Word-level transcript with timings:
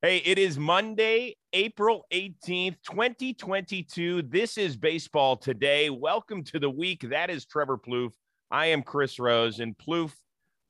Hey, 0.00 0.18
it 0.18 0.38
is 0.38 0.60
Monday, 0.60 1.34
April 1.52 2.06
18th, 2.12 2.76
2022. 2.84 4.22
This 4.22 4.56
is 4.56 4.76
Baseball 4.76 5.36
Today. 5.36 5.90
Welcome 5.90 6.44
to 6.44 6.60
the 6.60 6.70
week. 6.70 7.10
That 7.10 7.30
is 7.30 7.44
Trevor 7.44 7.76
Plouffe. 7.76 8.12
I 8.48 8.66
am 8.66 8.84
Chris 8.84 9.18
Rose. 9.18 9.58
And 9.58 9.76
Plouffe, 9.76 10.14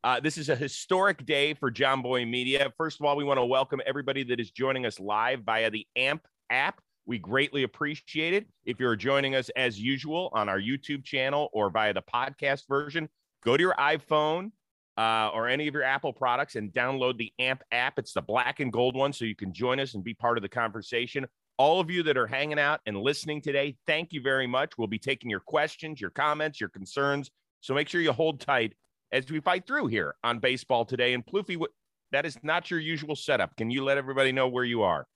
uh, 0.03 0.19
this 0.21 0.39
is 0.39 0.49
a 0.49 0.57
historic 0.57 1.27
day 1.27 1.53
for 1.53 1.71
Jomboy 1.71 2.27
Media. 2.27 2.73
First 2.79 3.01
of 3.01 3.05
all, 3.05 3.19
we 3.19 3.25
want 3.25 3.37
to 3.37 3.45
welcome 3.45 3.83
everybody 3.85 4.25
that 4.25 4.41
is 4.41 4.51
joining 4.51 4.87
us 4.87 4.99
live 4.99 5.43
via 5.43 5.71
the 5.71 5.87
AMP 5.95 6.27
app. 6.49 6.81
We 7.05 7.19
greatly 7.19 7.65
appreciate 7.65 8.33
it. 8.33 8.47
If 8.65 8.81
you're 8.81 8.97
joining 8.97 9.35
us 9.35 9.51
as 9.57 9.79
usual 9.79 10.31
on 10.33 10.49
our 10.49 10.59
YouTube 10.59 11.05
channel 11.05 11.51
or 11.53 11.69
via 11.69 11.93
the 11.93 12.01
podcast 12.01 12.63
version, 12.67 13.11
go 13.45 13.59
to 13.59 13.63
your 13.63 13.75
iPhone 13.75 14.53
uh, 14.99 15.31
or 15.33 15.49
any 15.49 15.69
of 15.69 15.75
your 15.75 15.85
Apple 15.85 16.13
products 16.13 16.57
and 16.57 16.73
download 16.73 17.17
the 17.17 17.33
AMP 17.39 17.63
app. 17.71 17.99
It's 18.01 18.13
the 18.13 18.21
black 18.21 18.59
and 18.59 18.73
gold 18.73 18.97
one, 18.97 19.13
so 19.13 19.25
you 19.25 19.37
can 19.37 19.53
join 19.53 19.79
us 19.79 19.95
and 19.95 20.03
be 20.03 20.13
part 20.13 20.37
of 20.37 20.43
the 20.43 20.49
conversation. 20.49 21.25
All 21.57 21.79
of 21.81 21.89
you 21.89 22.03
that 22.03 22.17
are 22.17 22.27
hanging 22.27 22.59
out 22.59 22.81
and 22.85 22.97
listening 22.97 23.41
today, 23.41 23.77
thank 23.87 24.13
you 24.13 24.21
very 24.21 24.49
much. 24.49 24.77
We'll 24.77 24.89
be 24.89 24.99
taking 24.99 25.31
your 25.31 25.41
questions, 25.41 26.01
your 26.01 26.11
comments, 26.11 26.61
your 26.61 26.69
concerns. 26.69 27.31
So 27.61 27.75
make 27.75 27.89
sure 27.89 28.01
you 28.01 28.13
hold 28.13 28.41
tight 28.41 28.75
as 29.13 29.31
we 29.31 29.41
fight 29.41 29.67
through 29.67 29.87
here 29.87 30.17
on 30.25 30.41
Baseball 30.41 30.85
Today. 30.85 31.15
And 31.15 31.25
Plouffe, 31.25 31.65
that 32.11 32.27
is 32.27 32.37
not 32.43 32.71
your 32.71 32.81
usual 32.81 33.15
setup. 33.15 33.57
Can 33.57 33.71
you 33.71 33.85
let 33.85 33.99
everybody 33.99 34.33
know 34.33 34.49
where 34.49 34.65
you 34.65 34.83
are? 34.83 35.07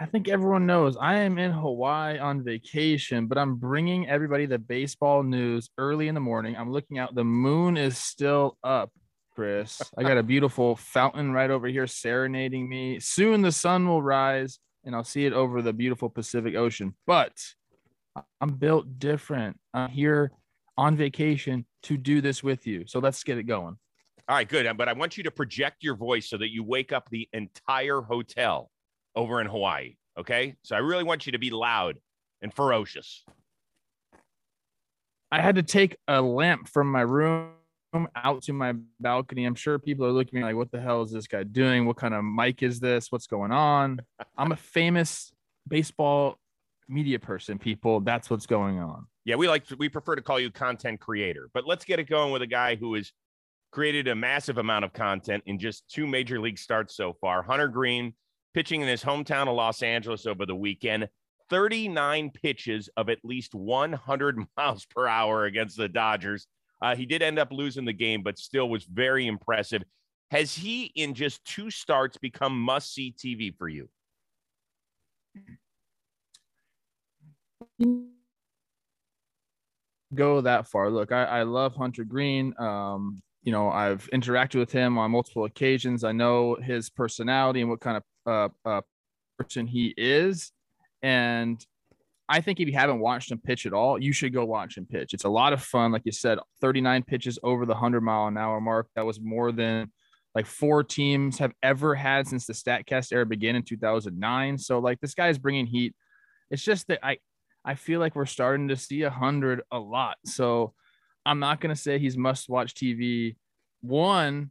I 0.00 0.06
think 0.06 0.28
everyone 0.28 0.66
knows 0.66 0.96
I 0.96 1.18
am 1.18 1.38
in 1.38 1.50
Hawaii 1.50 2.18
on 2.18 2.44
vacation, 2.44 3.26
but 3.26 3.36
I'm 3.36 3.56
bringing 3.56 4.08
everybody 4.08 4.46
the 4.46 4.58
baseball 4.58 5.24
news 5.24 5.70
early 5.76 6.06
in 6.06 6.14
the 6.14 6.20
morning. 6.20 6.56
I'm 6.56 6.70
looking 6.70 6.98
out. 6.98 7.16
The 7.16 7.24
moon 7.24 7.76
is 7.76 7.98
still 7.98 8.56
up. 8.62 8.92
Chris. 9.38 9.80
I 9.96 10.02
got 10.02 10.18
a 10.18 10.22
beautiful 10.24 10.74
fountain 10.74 11.30
right 11.30 11.48
over 11.48 11.68
here 11.68 11.86
serenading 11.86 12.68
me. 12.68 12.98
Soon 12.98 13.40
the 13.40 13.52
sun 13.52 13.86
will 13.86 14.02
rise 14.02 14.58
and 14.84 14.96
I'll 14.96 15.04
see 15.04 15.26
it 15.26 15.32
over 15.32 15.62
the 15.62 15.72
beautiful 15.72 16.10
Pacific 16.10 16.56
Ocean. 16.56 16.96
But 17.06 17.34
I'm 18.40 18.54
built 18.54 18.98
different. 18.98 19.56
I'm 19.72 19.90
here 19.90 20.32
on 20.76 20.96
vacation 20.96 21.66
to 21.84 21.96
do 21.96 22.20
this 22.20 22.42
with 22.42 22.66
you. 22.66 22.82
So 22.88 22.98
let's 22.98 23.22
get 23.22 23.38
it 23.38 23.44
going. 23.44 23.76
All 24.28 24.34
right, 24.34 24.48
good. 24.48 24.76
But 24.76 24.88
I 24.88 24.92
want 24.94 25.16
you 25.16 25.22
to 25.22 25.30
project 25.30 25.84
your 25.84 25.94
voice 25.94 26.28
so 26.28 26.36
that 26.38 26.52
you 26.52 26.64
wake 26.64 26.90
up 26.92 27.08
the 27.08 27.28
entire 27.32 28.00
hotel 28.00 28.72
over 29.14 29.40
in 29.40 29.46
Hawaii. 29.46 29.94
Okay. 30.18 30.56
So 30.64 30.74
I 30.74 30.80
really 30.80 31.04
want 31.04 31.26
you 31.26 31.32
to 31.32 31.38
be 31.38 31.50
loud 31.50 31.96
and 32.42 32.52
ferocious. 32.52 33.24
I 35.30 35.40
had 35.40 35.54
to 35.54 35.62
take 35.62 35.96
a 36.08 36.20
lamp 36.20 36.68
from 36.68 36.90
my 36.90 37.02
room 37.02 37.50
out 38.14 38.42
to 38.44 38.52
my 38.52 38.74
balcony. 39.00 39.44
I'm 39.44 39.54
sure 39.56 39.78
people 39.78 40.06
are 40.06 40.12
looking 40.12 40.38
at 40.38 40.42
me 40.42 40.44
like, 40.44 40.56
what 40.56 40.70
the 40.70 40.80
hell 40.80 41.02
is 41.02 41.10
this 41.10 41.26
guy 41.26 41.42
doing? 41.42 41.86
What 41.86 41.96
kind 41.96 42.14
of 42.14 42.22
mic 42.22 42.62
is 42.62 42.78
this? 42.78 43.10
What's 43.10 43.26
going 43.26 43.50
on? 43.50 44.00
I'm 44.38 44.52
a 44.52 44.56
famous 44.56 45.32
baseball 45.66 46.36
media 46.88 47.18
person, 47.18 47.58
people. 47.58 48.00
That's 48.00 48.30
what's 48.30 48.46
going 48.46 48.78
on. 48.78 49.06
Yeah, 49.24 49.36
we 49.36 49.48
like 49.48 49.66
to, 49.66 49.76
we 49.76 49.88
prefer 49.88 50.14
to 50.14 50.22
call 50.22 50.40
you 50.40 50.50
content 50.50 51.00
creator, 51.00 51.50
but 51.52 51.66
let's 51.66 51.84
get 51.84 51.98
it 51.98 52.08
going 52.08 52.32
with 52.32 52.42
a 52.42 52.46
guy 52.46 52.76
who 52.76 52.94
has 52.94 53.12
created 53.70 54.08
a 54.08 54.14
massive 54.14 54.58
amount 54.58 54.84
of 54.84 54.92
content 54.92 55.42
in 55.46 55.58
just 55.58 55.88
two 55.88 56.06
major 56.06 56.40
league 56.40 56.58
starts 56.58 56.96
so 56.96 57.14
far. 57.20 57.42
Hunter 57.42 57.68
Greene 57.68 58.14
pitching 58.54 58.80
in 58.80 58.88
his 58.88 59.02
hometown 59.02 59.48
of 59.48 59.54
Los 59.54 59.82
Angeles 59.82 60.26
over 60.26 60.46
the 60.46 60.56
weekend. 60.56 61.08
39 61.50 62.30
pitches 62.30 62.88
of 62.96 63.08
at 63.08 63.18
least 63.24 63.54
100 63.54 64.38
miles 64.56 64.86
per 64.86 65.06
hour 65.06 65.44
against 65.44 65.76
the 65.76 65.88
Dodgers. 65.88 66.46
Uh, 66.80 66.94
he 66.94 67.06
did 67.06 67.22
end 67.22 67.38
up 67.38 67.50
losing 67.50 67.84
the 67.84 67.92
game, 67.92 68.22
but 68.22 68.38
still 68.38 68.68
was 68.68 68.84
very 68.84 69.26
impressive. 69.26 69.82
Has 70.30 70.54
he, 70.54 70.84
in 70.94 71.14
just 71.14 71.44
two 71.44 71.70
starts, 71.70 72.16
become 72.18 72.58
must 72.58 72.92
see 72.92 73.14
TV 73.16 73.56
for 73.56 73.68
you? 73.68 73.88
Go 80.14 80.40
that 80.40 80.66
far. 80.68 80.90
Look, 80.90 81.12
I, 81.12 81.24
I 81.24 81.42
love 81.42 81.74
Hunter 81.74 82.04
Greene. 82.04 82.54
Um, 82.58 83.22
you 83.42 83.52
know, 83.52 83.70
I've 83.70 84.08
interacted 84.12 84.56
with 84.56 84.72
him 84.72 84.98
on 84.98 85.10
multiple 85.10 85.44
occasions. 85.44 86.04
I 86.04 86.12
know 86.12 86.56
his 86.56 86.90
personality 86.90 87.60
and 87.60 87.70
what 87.70 87.80
kind 87.80 87.96
of 87.96 88.52
uh, 88.66 88.68
uh, 88.68 88.80
person 89.38 89.66
he 89.66 89.94
is. 89.96 90.52
And 91.02 91.64
I 92.28 92.40
think 92.40 92.60
if 92.60 92.68
you 92.68 92.74
haven't 92.74 93.00
watched 93.00 93.30
him 93.32 93.40
pitch 93.42 93.64
at 93.64 93.72
all, 93.72 94.02
you 94.02 94.12
should 94.12 94.34
go 94.34 94.44
watch 94.44 94.76
him 94.76 94.86
pitch. 94.86 95.14
It's 95.14 95.24
a 95.24 95.30
lot 95.30 95.52
of 95.52 95.62
fun. 95.62 95.92
Like 95.92 96.02
you 96.04 96.12
said, 96.12 96.38
39 96.60 97.04
pitches 97.04 97.38
over 97.42 97.64
the 97.64 97.72
100 97.72 98.02
mile 98.02 98.26
an 98.26 98.36
hour 98.36 98.60
mark. 98.60 98.88
That 98.96 99.06
was 99.06 99.20
more 99.20 99.50
than 99.50 99.90
like 100.34 100.46
four 100.46 100.84
teams 100.84 101.38
have 101.38 101.52
ever 101.62 101.94
had 101.94 102.26
since 102.26 102.46
the 102.46 102.52
StatCast 102.52 103.12
era 103.12 103.24
began 103.24 103.56
in 103.56 103.62
2009. 103.62 104.58
So 104.58 104.78
like 104.78 105.00
this 105.00 105.14
guy 105.14 105.28
is 105.28 105.38
bringing 105.38 105.66
heat. 105.66 105.94
It's 106.50 106.62
just 106.62 106.86
that 106.88 107.00
I 107.02 107.18
I 107.64 107.74
feel 107.74 108.00
like 108.00 108.14
we're 108.14 108.26
starting 108.26 108.68
to 108.68 108.76
see 108.76 109.02
a 109.02 109.10
hundred 109.10 109.62
a 109.70 109.78
lot. 109.78 110.16
So 110.24 110.74
I'm 111.24 111.38
not 111.38 111.60
gonna 111.60 111.76
say 111.76 111.98
he's 111.98 112.16
must 112.16 112.48
watch 112.48 112.74
TV. 112.74 113.36
One 113.80 114.50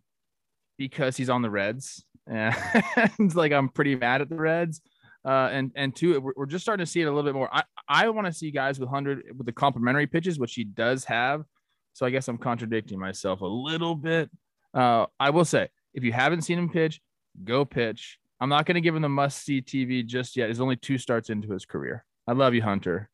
because 0.77 1.17
he's 1.17 1.29
on 1.29 1.41
the 1.41 1.49
Reds, 1.49 2.05
and 2.27 3.35
like 3.35 3.51
I'm 3.51 3.69
pretty 3.69 3.95
mad 3.95 4.21
at 4.21 4.29
the 4.29 4.35
Reds. 4.35 4.81
Uh, 5.27 5.49
and 5.51 5.73
and 5.75 5.93
two, 5.93 6.31
we're, 6.37 6.45
just 6.45 6.63
starting 6.63 6.85
to 6.85 6.89
see 6.89 7.01
it 7.01 7.03
a 7.03 7.09
little 7.09 7.23
bit 7.23 7.33
more. 7.33 7.53
I, 7.53 7.63
I 7.89 8.07
want 8.07 8.27
to 8.27 8.33
see 8.33 8.49
guys 8.49 8.79
with 8.79 8.87
hundred 8.87 9.25
with 9.35 9.45
the 9.45 9.51
complementary 9.51 10.07
pitches, 10.07 10.39
which 10.39 10.53
he 10.53 10.63
does 10.63 11.03
have. 11.03 11.43
So 11.91 12.05
I 12.05 12.11
guess 12.11 12.29
I'm 12.29 12.37
contradicting 12.37 12.97
myself 12.97 13.41
a 13.41 13.45
little 13.45 13.93
bit. 13.93 14.29
Uh, 14.73 15.07
I 15.19 15.31
will 15.31 15.43
say, 15.43 15.67
if 15.93 16.05
you 16.05 16.13
haven't 16.13 16.43
seen 16.43 16.57
him 16.57 16.69
pitch, 16.69 17.01
go 17.43 17.65
pitch. 17.65 18.19
I'm 18.39 18.47
not 18.47 18.65
going 18.65 18.75
to 18.75 18.81
give 18.81 18.95
him 18.95 19.01
the 19.01 19.09
must 19.09 19.43
see 19.43 19.61
TV 19.61 20.05
just 20.05 20.37
yet. 20.37 20.47
He's 20.47 20.61
only 20.61 20.77
two 20.77 20.97
starts 20.97 21.29
into 21.29 21.51
his 21.51 21.65
career. 21.65 22.05
I 22.25 22.31
love 22.31 22.53
you, 22.53 22.61
Hunter. 22.61 23.09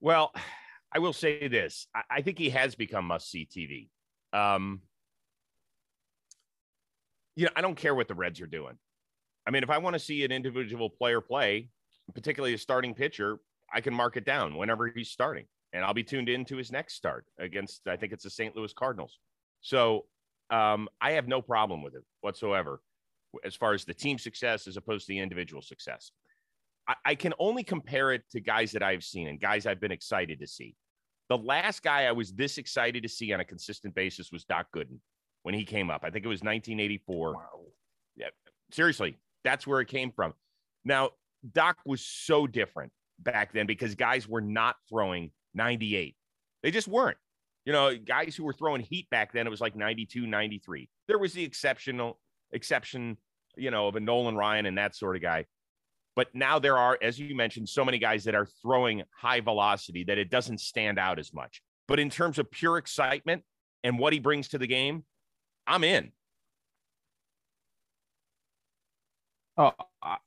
Well, 0.00 0.32
I 0.90 1.00
will 1.00 1.12
say 1.12 1.46
this: 1.48 1.88
I, 1.94 2.02
I 2.08 2.22
think 2.22 2.38
he 2.38 2.48
has 2.50 2.74
become 2.74 3.04
must 3.04 3.30
see 3.30 3.46
TV. 3.46 3.90
Um, 4.32 4.80
you 7.34 7.44
know, 7.44 7.52
I 7.54 7.60
don't 7.60 7.76
care 7.76 7.94
what 7.94 8.08
the 8.08 8.14
Reds 8.14 8.40
are 8.40 8.46
doing. 8.46 8.78
I 9.46 9.50
mean, 9.50 9.62
if 9.62 9.70
I 9.70 9.78
want 9.78 9.94
to 9.94 10.00
see 10.00 10.24
an 10.24 10.32
individual 10.32 10.90
player 10.90 11.20
play, 11.20 11.68
particularly 12.14 12.54
a 12.54 12.58
starting 12.58 12.94
pitcher, 12.94 13.38
I 13.72 13.80
can 13.80 13.94
mark 13.94 14.16
it 14.16 14.24
down 14.24 14.56
whenever 14.56 14.88
he's 14.88 15.10
starting, 15.10 15.46
and 15.72 15.84
I'll 15.84 15.94
be 15.94 16.04
tuned 16.04 16.28
into 16.28 16.56
his 16.56 16.72
next 16.72 16.94
start 16.94 17.26
against. 17.38 17.86
I 17.86 17.96
think 17.96 18.12
it's 18.12 18.24
the 18.24 18.30
St. 18.30 18.56
Louis 18.56 18.72
Cardinals. 18.72 19.18
So 19.60 20.06
um, 20.50 20.88
I 21.00 21.12
have 21.12 21.28
no 21.28 21.40
problem 21.42 21.82
with 21.82 21.94
it 21.94 22.02
whatsoever, 22.20 22.80
as 23.44 23.54
far 23.54 23.74
as 23.74 23.84
the 23.84 23.94
team 23.94 24.18
success 24.18 24.66
as 24.66 24.76
opposed 24.76 25.06
to 25.06 25.12
the 25.12 25.18
individual 25.18 25.62
success. 25.62 26.10
I, 26.88 26.94
I 27.04 27.14
can 27.14 27.34
only 27.38 27.62
compare 27.62 28.12
it 28.12 28.22
to 28.32 28.40
guys 28.40 28.72
that 28.72 28.82
I've 28.82 29.04
seen 29.04 29.28
and 29.28 29.40
guys 29.40 29.66
I've 29.66 29.80
been 29.80 29.92
excited 29.92 30.40
to 30.40 30.46
see. 30.46 30.74
The 31.28 31.38
last 31.38 31.82
guy 31.82 32.04
I 32.04 32.12
was 32.12 32.32
this 32.32 32.58
excited 32.58 33.02
to 33.02 33.08
see 33.08 33.32
on 33.32 33.40
a 33.40 33.44
consistent 33.44 33.94
basis 33.94 34.30
was 34.30 34.44
Doc 34.44 34.66
Gooden 34.74 34.98
when 35.42 35.54
he 35.54 35.64
came 35.64 35.90
up. 35.90 36.02
I 36.04 36.10
think 36.10 36.24
it 36.24 36.28
was 36.28 36.42
1984. 36.42 37.34
Wow. 37.34 37.40
Yeah, 38.16 38.28
seriously, 38.70 39.18
that's 39.46 39.66
where 39.66 39.80
it 39.80 39.88
came 39.88 40.10
from. 40.10 40.34
Now, 40.84 41.10
Doc 41.52 41.78
was 41.84 42.04
so 42.04 42.46
different 42.46 42.92
back 43.18 43.52
then 43.52 43.66
because 43.66 43.94
guys 43.94 44.28
were 44.28 44.40
not 44.40 44.76
throwing 44.88 45.30
98. 45.54 46.16
They 46.62 46.70
just 46.70 46.88
weren't. 46.88 47.18
You 47.64 47.72
know, 47.72 47.96
guys 47.96 48.36
who 48.36 48.44
were 48.44 48.52
throwing 48.52 48.80
heat 48.80 49.08
back 49.10 49.32
then, 49.32 49.46
it 49.46 49.50
was 49.50 49.60
like 49.60 49.74
92, 49.74 50.26
93. 50.26 50.88
There 51.08 51.18
was 51.18 51.32
the 51.32 51.44
exceptional 51.44 52.18
exception, 52.52 53.16
you 53.56 53.70
know, 53.70 53.88
of 53.88 53.96
a 53.96 54.00
Nolan 54.00 54.36
Ryan 54.36 54.66
and 54.66 54.78
that 54.78 54.94
sort 54.94 55.16
of 55.16 55.22
guy. 55.22 55.46
But 56.14 56.28
now 56.32 56.58
there 56.58 56.78
are, 56.78 56.98
as 57.02 57.18
you 57.18 57.34
mentioned, 57.34 57.68
so 57.68 57.84
many 57.84 57.98
guys 57.98 58.24
that 58.24 58.34
are 58.34 58.46
throwing 58.62 59.02
high 59.14 59.40
velocity 59.40 60.04
that 60.04 60.16
it 60.16 60.30
doesn't 60.30 60.60
stand 60.60 60.98
out 60.98 61.18
as 61.18 61.34
much. 61.34 61.60
But 61.88 62.00
in 62.00 62.08
terms 62.08 62.38
of 62.38 62.50
pure 62.50 62.78
excitement 62.78 63.42
and 63.84 63.98
what 63.98 64.12
he 64.12 64.18
brings 64.18 64.48
to 64.48 64.58
the 64.58 64.66
game, 64.66 65.04
I'm 65.66 65.84
in. 65.84 66.12
Oh, 69.58 69.72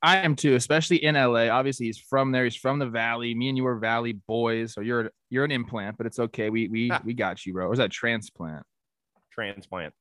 I 0.02 0.18
am 0.18 0.36
too, 0.36 0.56
especially 0.56 1.04
in 1.04 1.16
LA. 1.16 1.50
Obviously, 1.50 1.86
he's 1.86 2.00
from 2.00 2.32
there. 2.32 2.44
He's 2.44 2.56
from 2.56 2.80
the 2.80 2.88
Valley. 2.88 3.36
Me 3.36 3.50
and 3.50 3.58
you 3.58 3.66
are 3.68 3.78
Valley 3.78 4.14
boys, 4.14 4.74
so 4.74 4.82
you're 4.82 5.12
you're 5.30 5.46
an 5.46 5.52
implant, 5.52 5.98
but 5.98 6.08
it's 6.08 6.20
okay. 6.20 6.50
We 6.50 6.68
we 6.68 6.92
ah. 6.92 7.00
we 7.04 7.14
got 7.14 7.46
you, 7.46 7.54
bro. 7.54 7.68
Or 7.68 7.74
is 7.74 7.80
that 7.80 7.92
transplant? 7.92 8.66
Transplant. 9.32 9.94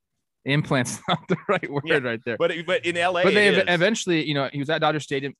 Implant's 0.47 1.01
not 1.09 1.29
the 1.29 1.37
right 1.49 1.71
word 1.71 1.85
yeah, 1.85 1.99
right 1.99 2.21
there. 2.25 2.37
But 2.39 2.53
but 2.67 2.87
in 2.87 2.97
LA, 2.97 3.23
but 3.23 3.35
they 3.35 3.49
eventually, 3.49 4.27
you 4.27 4.35
know, 4.35 4.49
he 4.51 4.59
was 4.59 4.71
at 4.71 4.81
Dodger 4.81 5.01
Stadium. 5.01 5.35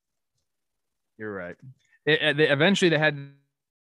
You're 1.17 1.33
right. 1.33 1.57
It, 2.05 2.19
eh, 2.21 2.33
they, 2.35 2.49
eventually, 2.49 2.91
they 2.91 2.99
had 2.99 3.19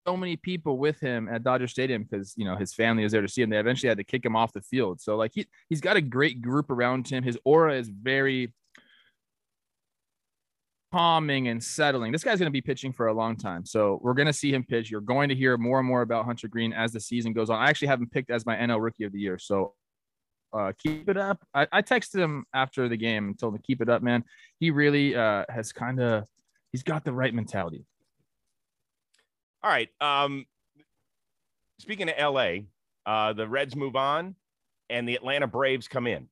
so 0.07 0.15
many 0.15 0.38
people 0.38 0.77
with 0.77 1.00
him 1.00 1.27
at 1.29 1.44
Dodger 1.44 1.68
Stadium 1.68 2.03
because 2.03 2.33
you 2.38 2.45
know 2.45 2.56
his 2.56 2.73
family 2.73 3.03
was 3.03 3.12
there 3.12 3.21
to 3.21 3.27
see 3.27 3.41
him. 3.41 3.50
They 3.50 3.59
eventually 3.59 3.89
had 3.89 3.97
to 3.97 4.03
kick 4.06 4.25
him 4.25 4.35
off 4.35 4.53
the 4.53 4.62
field. 4.62 5.01
So 5.01 5.18
like 5.18 5.31
he 5.35 5.45
he's 5.68 5.81
got 5.81 5.97
a 5.97 6.01
great 6.01 6.41
group 6.41 6.71
around 6.71 7.07
him. 7.07 7.21
His 7.23 7.38
aura 7.44 7.75
is 7.75 7.89
very 7.89 8.53
calming 10.91 11.47
and 11.50 11.63
settling. 11.63 12.12
This 12.12 12.24
guy's 12.24 12.39
going 12.39 12.47
to 12.47 12.51
be 12.51 12.62
pitching 12.62 12.91
for 12.91 13.07
a 13.07 13.13
long 13.13 13.36
time. 13.36 13.65
So 13.65 14.00
we're 14.01 14.13
going 14.13 14.27
to 14.27 14.33
see 14.33 14.51
him 14.53 14.63
pitch. 14.63 14.89
You're 14.89 15.01
going 15.01 15.30
to 15.30 15.36
hear 15.36 15.57
more 15.57 15.80
and 15.80 15.88
more 15.88 16.01
about 16.01 16.25
Hunter 16.25 16.47
Greene 16.47 16.74
as 16.74 16.91
the 16.91 17.00
season 17.00 17.33
goes 17.33 17.50
on. 17.50 17.62
I 17.62 17.69
actually 17.69 17.89
have 17.89 18.00
him 18.00 18.09
picked 18.09 18.31
as 18.31 18.45
my 18.45 18.56
NL 18.56 18.81
rookie 18.81 19.03
of 19.03 19.12
the 19.12 19.19
year. 19.19 19.38
So 19.38 19.74
uh, 20.51 20.71
keep 20.77 21.09
it 21.09 21.18
up. 21.18 21.45
I, 21.53 21.68
I 21.71 21.81
texted 21.81 22.19
him 22.19 22.45
after 22.53 22.89
the 22.89 22.97
game 22.97 23.27
and 23.27 23.39
told 23.39 23.53
him 23.53 23.62
keep 23.63 23.81
it 23.81 23.89
up, 23.89 24.01
man. 24.01 24.24
He 24.59 24.71
really 24.71 25.15
uh, 25.15 25.45
has 25.50 25.71
kind 25.71 26.00
of 26.00 26.27
he's 26.71 26.83
got 26.83 27.03
the 27.03 27.13
right 27.13 27.33
mentality. 27.33 27.85
All 29.62 29.69
right. 29.69 29.89
Um, 30.01 30.45
speaking 31.80 32.09
of 32.09 32.33
LA, 32.33 32.62
uh, 33.06 33.33
the 33.33 33.47
Reds 33.47 33.75
move 33.75 33.95
on, 33.95 34.35
and 34.89 35.07
the 35.07 35.15
Atlanta 35.15 35.47
Braves 35.47 35.88
come 35.88 36.07
in. 36.07 36.27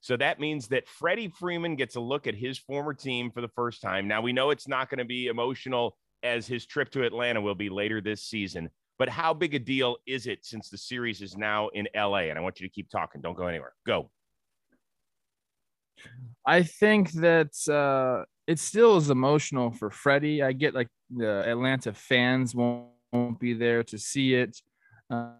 So 0.00 0.16
that 0.16 0.38
means 0.38 0.68
that 0.68 0.88
Freddie 0.88 1.28
Freeman 1.28 1.76
gets 1.76 1.96
a 1.96 2.00
look 2.00 2.26
at 2.26 2.34
his 2.34 2.58
former 2.58 2.94
team 2.94 3.30
for 3.30 3.40
the 3.40 3.48
first 3.48 3.82
time. 3.82 4.06
Now 4.06 4.22
we 4.22 4.32
know 4.32 4.50
it's 4.50 4.68
not 4.68 4.90
going 4.90 4.98
to 4.98 5.04
be 5.04 5.26
emotional 5.26 5.96
as 6.22 6.46
his 6.46 6.66
trip 6.66 6.90
to 6.90 7.04
Atlanta 7.04 7.40
will 7.40 7.54
be 7.54 7.68
later 7.68 8.00
this 8.00 8.22
season. 8.22 8.70
But 8.98 9.08
how 9.08 9.32
big 9.32 9.54
a 9.54 9.58
deal 9.58 9.96
is 10.06 10.26
it 10.26 10.44
since 10.44 10.70
the 10.70 10.78
series 10.78 11.22
is 11.22 11.36
now 11.36 11.68
in 11.68 11.86
LA? 11.94 12.28
And 12.30 12.38
I 12.38 12.40
want 12.40 12.60
you 12.60 12.66
to 12.66 12.72
keep 12.72 12.90
talking. 12.90 13.20
Don't 13.20 13.36
go 13.36 13.46
anywhere. 13.46 13.72
Go. 13.86 14.10
I 16.44 16.62
think 16.62 17.12
that 17.12 17.52
uh, 17.68 18.24
it 18.46 18.58
still 18.58 18.96
is 18.96 19.10
emotional 19.10 19.70
for 19.70 19.90
Freddie. 19.90 20.42
I 20.42 20.52
get 20.52 20.74
like 20.74 20.88
the 21.10 21.48
Atlanta 21.48 21.92
fans 21.92 22.54
won't, 22.54 22.88
won't 23.12 23.38
be 23.38 23.54
there 23.54 23.82
to 23.84 23.98
see 23.98 24.34
it. 24.34 24.60
Uh, 25.10 25.32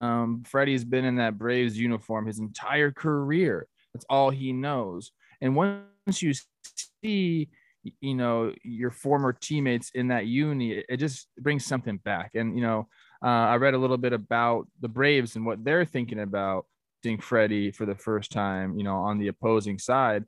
um, 0.00 0.42
Freddie's 0.46 0.84
been 0.84 1.04
in 1.04 1.16
that 1.16 1.38
Braves 1.38 1.78
uniform 1.78 2.26
his 2.26 2.38
entire 2.38 2.90
career. 2.90 3.66
That's 3.92 4.06
all 4.08 4.30
he 4.30 4.52
knows. 4.52 5.12
And 5.40 5.54
once 5.54 6.22
you 6.22 6.34
see 7.02 7.48
you 8.00 8.14
know 8.14 8.52
your 8.62 8.90
former 8.90 9.32
teammates 9.32 9.90
in 9.94 10.08
that 10.08 10.26
uni 10.26 10.84
it 10.86 10.98
just 10.98 11.28
brings 11.38 11.64
something 11.64 11.96
back. 11.98 12.32
And 12.34 12.54
you 12.54 12.62
know 12.62 12.88
uh, 13.22 13.26
i 13.26 13.56
read 13.56 13.74
a 13.74 13.78
little 13.78 13.96
bit 13.96 14.12
about 14.12 14.66
the 14.80 14.88
braves 14.88 15.36
and 15.36 15.46
what 15.46 15.64
they're 15.64 15.84
thinking 15.84 16.20
about 16.20 16.66
seeing 17.02 17.18
freddie 17.18 17.70
for 17.70 17.86
the 17.86 17.94
first 17.94 18.30
time 18.32 18.76
you 18.76 18.84
know 18.84 18.96
on 18.96 19.18
the 19.18 19.28
opposing 19.28 19.78
side. 19.78 20.24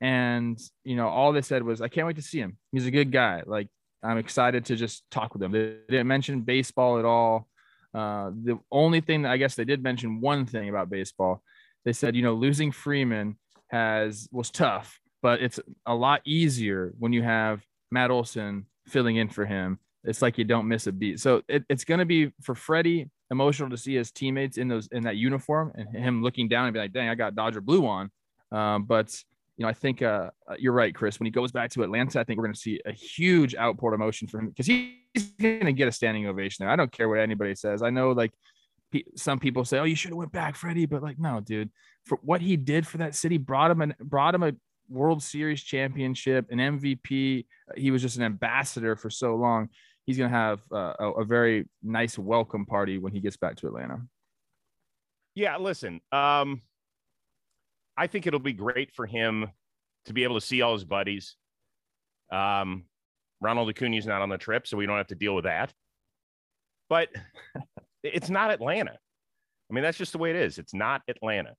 And 0.00 0.58
you 0.84 0.96
know 0.96 1.08
all 1.08 1.32
they 1.32 1.42
said 1.42 1.62
was 1.62 1.80
i 1.80 1.88
can't 1.88 2.06
wait 2.06 2.16
to 2.16 2.22
see 2.22 2.38
him. 2.38 2.58
He's 2.72 2.86
a 2.86 2.90
good 2.90 3.12
guy. 3.12 3.42
Like 3.46 3.68
i'm 4.02 4.18
excited 4.18 4.64
to 4.66 4.76
just 4.76 5.04
talk 5.10 5.32
with 5.32 5.42
him. 5.42 5.52
They 5.52 5.76
didn't 5.88 6.08
mention 6.08 6.40
baseball 6.40 6.98
at 6.98 7.04
all 7.04 7.48
uh, 7.96 8.30
the 8.44 8.58
only 8.70 9.00
thing 9.00 9.22
that 9.22 9.32
i 9.32 9.36
guess 9.36 9.54
they 9.54 9.64
did 9.64 9.82
mention 9.82 10.20
one 10.20 10.46
thing 10.46 10.68
about 10.68 10.90
baseball 10.90 11.42
they 11.84 11.92
said 11.92 12.14
you 12.14 12.22
know 12.22 12.34
losing 12.34 12.70
freeman 12.70 13.36
has 13.68 14.28
was 14.30 14.50
tough 14.50 15.00
but 15.22 15.42
it's 15.42 15.58
a 15.86 15.94
lot 15.94 16.20
easier 16.24 16.92
when 16.98 17.12
you 17.12 17.22
have 17.22 17.60
Matt 17.90 18.10
Olson 18.10 18.66
filling 18.86 19.16
in 19.16 19.28
for 19.28 19.44
him. 19.44 19.78
It's 20.04 20.22
like 20.22 20.38
you 20.38 20.44
don't 20.44 20.68
miss 20.68 20.86
a 20.86 20.92
beat. 20.92 21.20
So 21.20 21.42
it, 21.48 21.64
it's 21.68 21.84
going 21.84 21.98
to 21.98 22.04
be 22.04 22.32
for 22.42 22.54
Freddie 22.54 23.10
emotional 23.30 23.70
to 23.70 23.76
see 23.76 23.96
his 23.96 24.12
teammates 24.12 24.56
in 24.56 24.68
those 24.68 24.86
in 24.92 25.02
that 25.02 25.16
uniform 25.16 25.72
and 25.74 25.88
him 25.96 26.22
looking 26.22 26.48
down 26.48 26.66
and 26.66 26.74
be 26.74 26.78
like, 26.78 26.92
"Dang, 26.92 27.08
I 27.08 27.16
got 27.16 27.34
Dodger 27.34 27.60
blue 27.60 27.86
on." 27.86 28.10
Um, 28.52 28.84
but 28.84 29.12
you 29.56 29.64
know, 29.64 29.68
I 29.68 29.72
think 29.72 30.02
uh, 30.02 30.30
uh 30.48 30.54
you're 30.58 30.72
right, 30.72 30.94
Chris. 30.94 31.18
When 31.18 31.26
he 31.26 31.30
goes 31.30 31.52
back 31.52 31.70
to 31.70 31.82
Atlanta, 31.82 32.20
I 32.20 32.24
think 32.24 32.38
we're 32.38 32.44
going 32.44 32.54
to 32.54 32.60
see 32.60 32.80
a 32.84 32.92
huge 32.92 33.54
outpour 33.56 33.94
of 33.94 34.00
emotion 34.00 34.28
for 34.28 34.38
him 34.38 34.48
because 34.48 34.66
he's 34.66 35.30
going 35.40 35.64
to 35.64 35.72
get 35.72 35.88
a 35.88 35.92
standing 35.92 36.26
ovation 36.26 36.64
there. 36.64 36.70
I 36.70 36.76
don't 36.76 36.92
care 36.92 37.08
what 37.08 37.18
anybody 37.18 37.54
says. 37.54 37.82
I 37.82 37.90
know 37.90 38.12
like 38.12 38.32
some 39.16 39.38
people 39.38 39.64
say, 39.64 39.78
"Oh, 39.78 39.84
you 39.84 39.96
should 39.96 40.10
have 40.10 40.18
went 40.18 40.32
back, 40.32 40.56
Freddie," 40.56 40.86
but 40.86 41.02
like, 41.02 41.18
no, 41.18 41.40
dude, 41.40 41.70
for 42.04 42.18
what 42.22 42.40
he 42.40 42.56
did 42.56 42.86
for 42.86 42.98
that 42.98 43.14
city, 43.14 43.38
brought 43.38 43.70
him 43.70 43.82
and 43.82 43.96
brought 43.98 44.34
him 44.34 44.42
a 44.42 44.52
World 44.88 45.22
Series 45.22 45.62
championship, 45.62 46.46
an 46.50 46.58
MVP. 46.58 47.46
He 47.76 47.90
was 47.90 48.02
just 48.02 48.16
an 48.16 48.22
ambassador 48.22 48.96
for 48.96 49.10
so 49.10 49.34
long. 49.36 49.68
He's 50.04 50.18
going 50.18 50.30
to 50.30 50.36
have 50.36 50.60
uh, 50.70 50.94
a, 51.00 51.10
a, 51.12 51.24
very 51.24 51.68
nice 51.82 52.16
welcome 52.16 52.64
party 52.64 52.98
when 52.98 53.12
he 53.12 53.18
gets 53.18 53.36
back 53.36 53.56
to 53.56 53.66
Atlanta. 53.66 54.02
Yeah, 55.34 55.56
listen, 55.56 56.00
um, 56.12 56.62
I 57.96 58.06
think 58.06 58.26
it'll 58.26 58.40
be 58.40 58.52
great 58.52 58.94
for 58.94 59.06
him 59.06 59.48
to 60.06 60.12
be 60.12 60.24
able 60.24 60.38
to 60.38 60.46
see 60.46 60.62
all 60.62 60.74
his 60.74 60.84
buddies. 60.84 61.36
Um, 62.30 62.84
Ronald 63.40 63.68
Acuna's 63.68 64.06
not 64.06 64.22
on 64.22 64.28
the 64.28 64.38
trip, 64.38 64.66
so 64.66 64.76
we 64.76 64.86
don't 64.86 64.96
have 64.96 65.08
to 65.08 65.14
deal 65.14 65.34
with 65.34 65.44
that. 65.44 65.72
But 66.88 67.08
it's 68.02 68.30
not 68.30 68.50
Atlanta. 68.50 68.98
I 69.70 69.74
mean, 69.74 69.82
that's 69.82 69.98
just 69.98 70.12
the 70.12 70.18
way 70.18 70.30
it 70.30 70.36
is. 70.36 70.58
It's 70.58 70.74
not 70.74 71.02
Atlanta. 71.08 71.54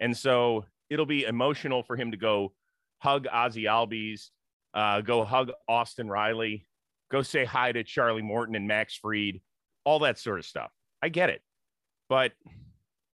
And 0.00 0.16
so 0.16 0.64
it'll 0.90 1.06
be 1.06 1.24
emotional 1.24 1.82
for 1.82 1.96
him 1.96 2.10
to 2.10 2.16
go 2.16 2.52
hug 2.98 3.26
Ozzie 3.32 3.64
Albies, 3.64 4.30
uh, 4.74 5.00
go 5.00 5.24
hug 5.24 5.52
Austin 5.68 6.08
Riley, 6.08 6.66
go 7.10 7.22
say 7.22 7.44
hi 7.44 7.72
to 7.72 7.84
Charlie 7.84 8.22
Morton 8.22 8.54
and 8.54 8.66
Max 8.66 8.96
Fried, 8.96 9.40
all 9.84 10.00
that 10.00 10.18
sort 10.18 10.38
of 10.38 10.44
stuff. 10.44 10.70
I 11.02 11.08
get 11.08 11.30
it. 11.30 11.42
But 12.08 12.32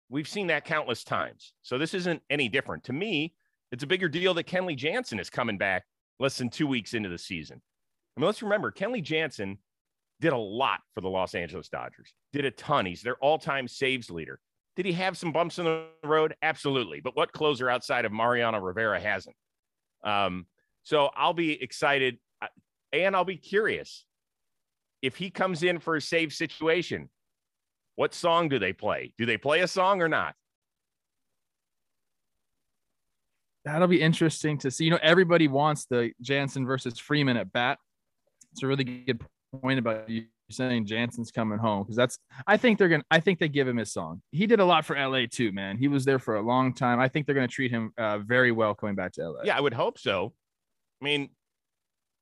we've 0.09 0.29
seen 0.29 0.49
that 0.49 0.65
countless 0.65 1.05
times. 1.05 1.53
So 1.63 1.79
this 1.79 1.95
isn't 1.95 2.23
any 2.31 2.49
different. 2.49 2.85
To 2.85 2.93
me, 2.93 3.35
it's 3.73 3.85
a 3.85 3.87
bigger 3.87 4.09
deal 4.09 4.35
that 4.35 4.47
Kenley 4.47 4.77
Jansen 4.77 5.19
is 5.19 5.31
coming 5.31 5.59
back 5.59 5.85
less 6.19 6.39
than 6.39 6.49
two 6.49 6.67
weeks 6.67 6.95
into 6.95 7.09
the 7.09 7.19
season. 7.19 7.61
I 8.17 8.21
mean, 8.21 8.27
let's 8.27 8.43
remember 8.43 8.71
Kenley 8.71 9.03
Jansen 9.03 9.59
did 10.21 10.33
a 10.33 10.39
lot 10.39 10.81
for 10.95 11.01
the 11.01 11.09
Los 11.09 11.35
Angeles 11.35 11.69
Dodgers, 11.69 12.15
did 12.33 12.45
a 12.45 12.51
ton. 12.51 12.87
He's 12.87 13.03
their 13.03 13.17
all 13.17 13.39
time 13.39 13.69
saves 13.69 14.11
leader. 14.11 14.41
Did 14.77 14.87
he 14.87 14.93
have 14.93 15.17
some 15.17 15.33
bumps 15.33 15.59
in 15.59 15.65
the 15.65 15.87
road? 16.05 16.35
Absolutely. 16.43 17.01
But 17.01 17.17
what 17.17 17.33
closer 17.33 17.69
outside 17.69 18.05
of 18.05 18.13
Mariano 18.13 18.59
Rivera 18.59 19.01
hasn't? 19.01 19.37
Um, 20.05 20.47
so 20.83 21.11
I'll 21.17 21.33
be 21.33 21.61
excited 21.61 22.19
and 22.93 23.17
I'll 23.17 23.25
be 23.25 23.37
curious 23.37 24.05
if 25.03 25.17
he 25.17 25.31
comes 25.31 25.63
in 25.63 25.79
for 25.79 25.97
a 25.97 26.01
save 26.01 26.33
situation. 26.33 27.09
What 27.97 28.15
song 28.15 28.49
do 28.49 28.59
they 28.59 28.73
play? 28.73 29.13
Do 29.19 29.27
they 29.27 29.39
play 29.39 29.61
a 29.61 29.69
song 29.69 30.03
or 30.03 30.09
not? 30.09 30.35
That'll 33.65 33.89
be 33.89 34.01
interesting 34.01 34.59
to 34.59 34.71
see. 34.71 34.85
You 34.85 34.91
know, 34.91 34.99
everybody 35.03 35.49
wants 35.49 35.87
the 35.87 36.13
Jansen 36.21 36.65
versus 36.65 36.99
Freeman 37.01 37.37
at 37.37 37.53
bat. 37.53 37.79
It's 38.53 38.63
a 38.63 38.67
really 38.67 38.85
good 38.85 39.25
point 39.61 39.79
about 39.79 40.09
you 40.09 40.27
saying 40.51 40.87
Jansen's 40.87 41.31
coming 41.31 41.59
home 41.59 41.83
because 41.83 41.97
that's 41.97 42.19
I 42.47 42.57
think 42.57 42.79
they're 42.79 42.89
gonna 42.89 43.05
I 43.11 43.19
think 43.21 43.39
they 43.39 43.49
give 43.49 43.67
him 43.67 43.77
his 43.77 43.93
song. 43.93 44.23
He 44.31 44.47
did 44.47 44.61
a 44.61 44.65
lot 44.65 44.85
for 44.85 44.97
LA 44.97 45.25
too, 45.29 45.51
man. 45.53 45.79
He 45.79 45.89
was 45.89 46.05
there 46.05 46.19
for 46.19 46.37
a 46.37 46.43
long 46.43 46.75
time. 46.75 47.01
I 47.01 47.09
think 47.09 47.27
they're 47.27 47.35
gonna 47.35 47.49
treat 47.49 47.71
him 47.71 47.93
uh, 47.99 48.19
very 48.19 48.53
well 48.53 48.75
coming 48.75 48.95
back 48.95 49.13
to 49.15 49.29
LA. 49.29 49.41
Yeah, 49.45 49.57
I 49.57 49.61
would 49.61 49.75
hope 49.75 49.99
so. 49.99 50.33
I 51.01 51.05
mean, 51.05 51.31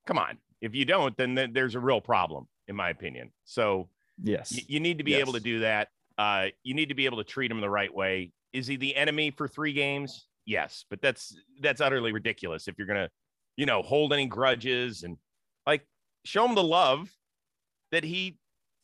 come 0.06 0.19
on. 0.19 0.38
If 0.61 0.75
you 0.75 0.85
don't, 0.85 1.17
then 1.17 1.37
th- 1.37 1.50
there's 1.53 1.75
a 1.75 1.81
real 1.81 2.00
problem, 2.00 2.49
in 2.69 2.76
my 2.76 2.88
opinion. 2.88 3.32
So 3.44 3.88
yes, 4.22 4.52
y- 4.52 4.64
you 4.69 4.81
need 4.81 4.99
to 4.99 5.05
be 5.05 5.12
yes. 5.12 5.20
able 5.20 5.32
to 5.34 5.40
do 5.40 5.61
that. 5.61 5.88
Uh, 6.16 6.46
you 6.62 6.75
need 6.75 6.88
to 6.90 6.94
be 6.94 7.06
able 7.06 7.19
to 7.19 7.25
treat 7.25 7.50
him 7.50 7.61
the 7.61 7.70
right 7.70 7.93
way. 7.93 8.32
Is 8.52 8.66
he 8.66 8.76
the 8.76 8.94
enemy 8.94 9.31
for 9.31 9.49
three 9.49 9.72
games? 9.72 10.26
Yes, 10.46 10.84
but 10.90 11.00
that's 11.00 11.37
that's 11.61 11.81
utterly 11.81 12.12
ridiculous. 12.12 12.69
If 12.69 12.76
you're 12.78 12.87
gonna, 12.87 13.08
you 13.56 13.66
know, 13.66 13.82
hold 13.82 14.12
any 14.12 14.26
grudges 14.26 15.02
and 15.02 15.16
like 15.66 15.87
show 16.25 16.47
him 16.47 16.54
the 16.54 16.62
love 16.62 17.11
that 17.90 18.04
he 18.04 18.38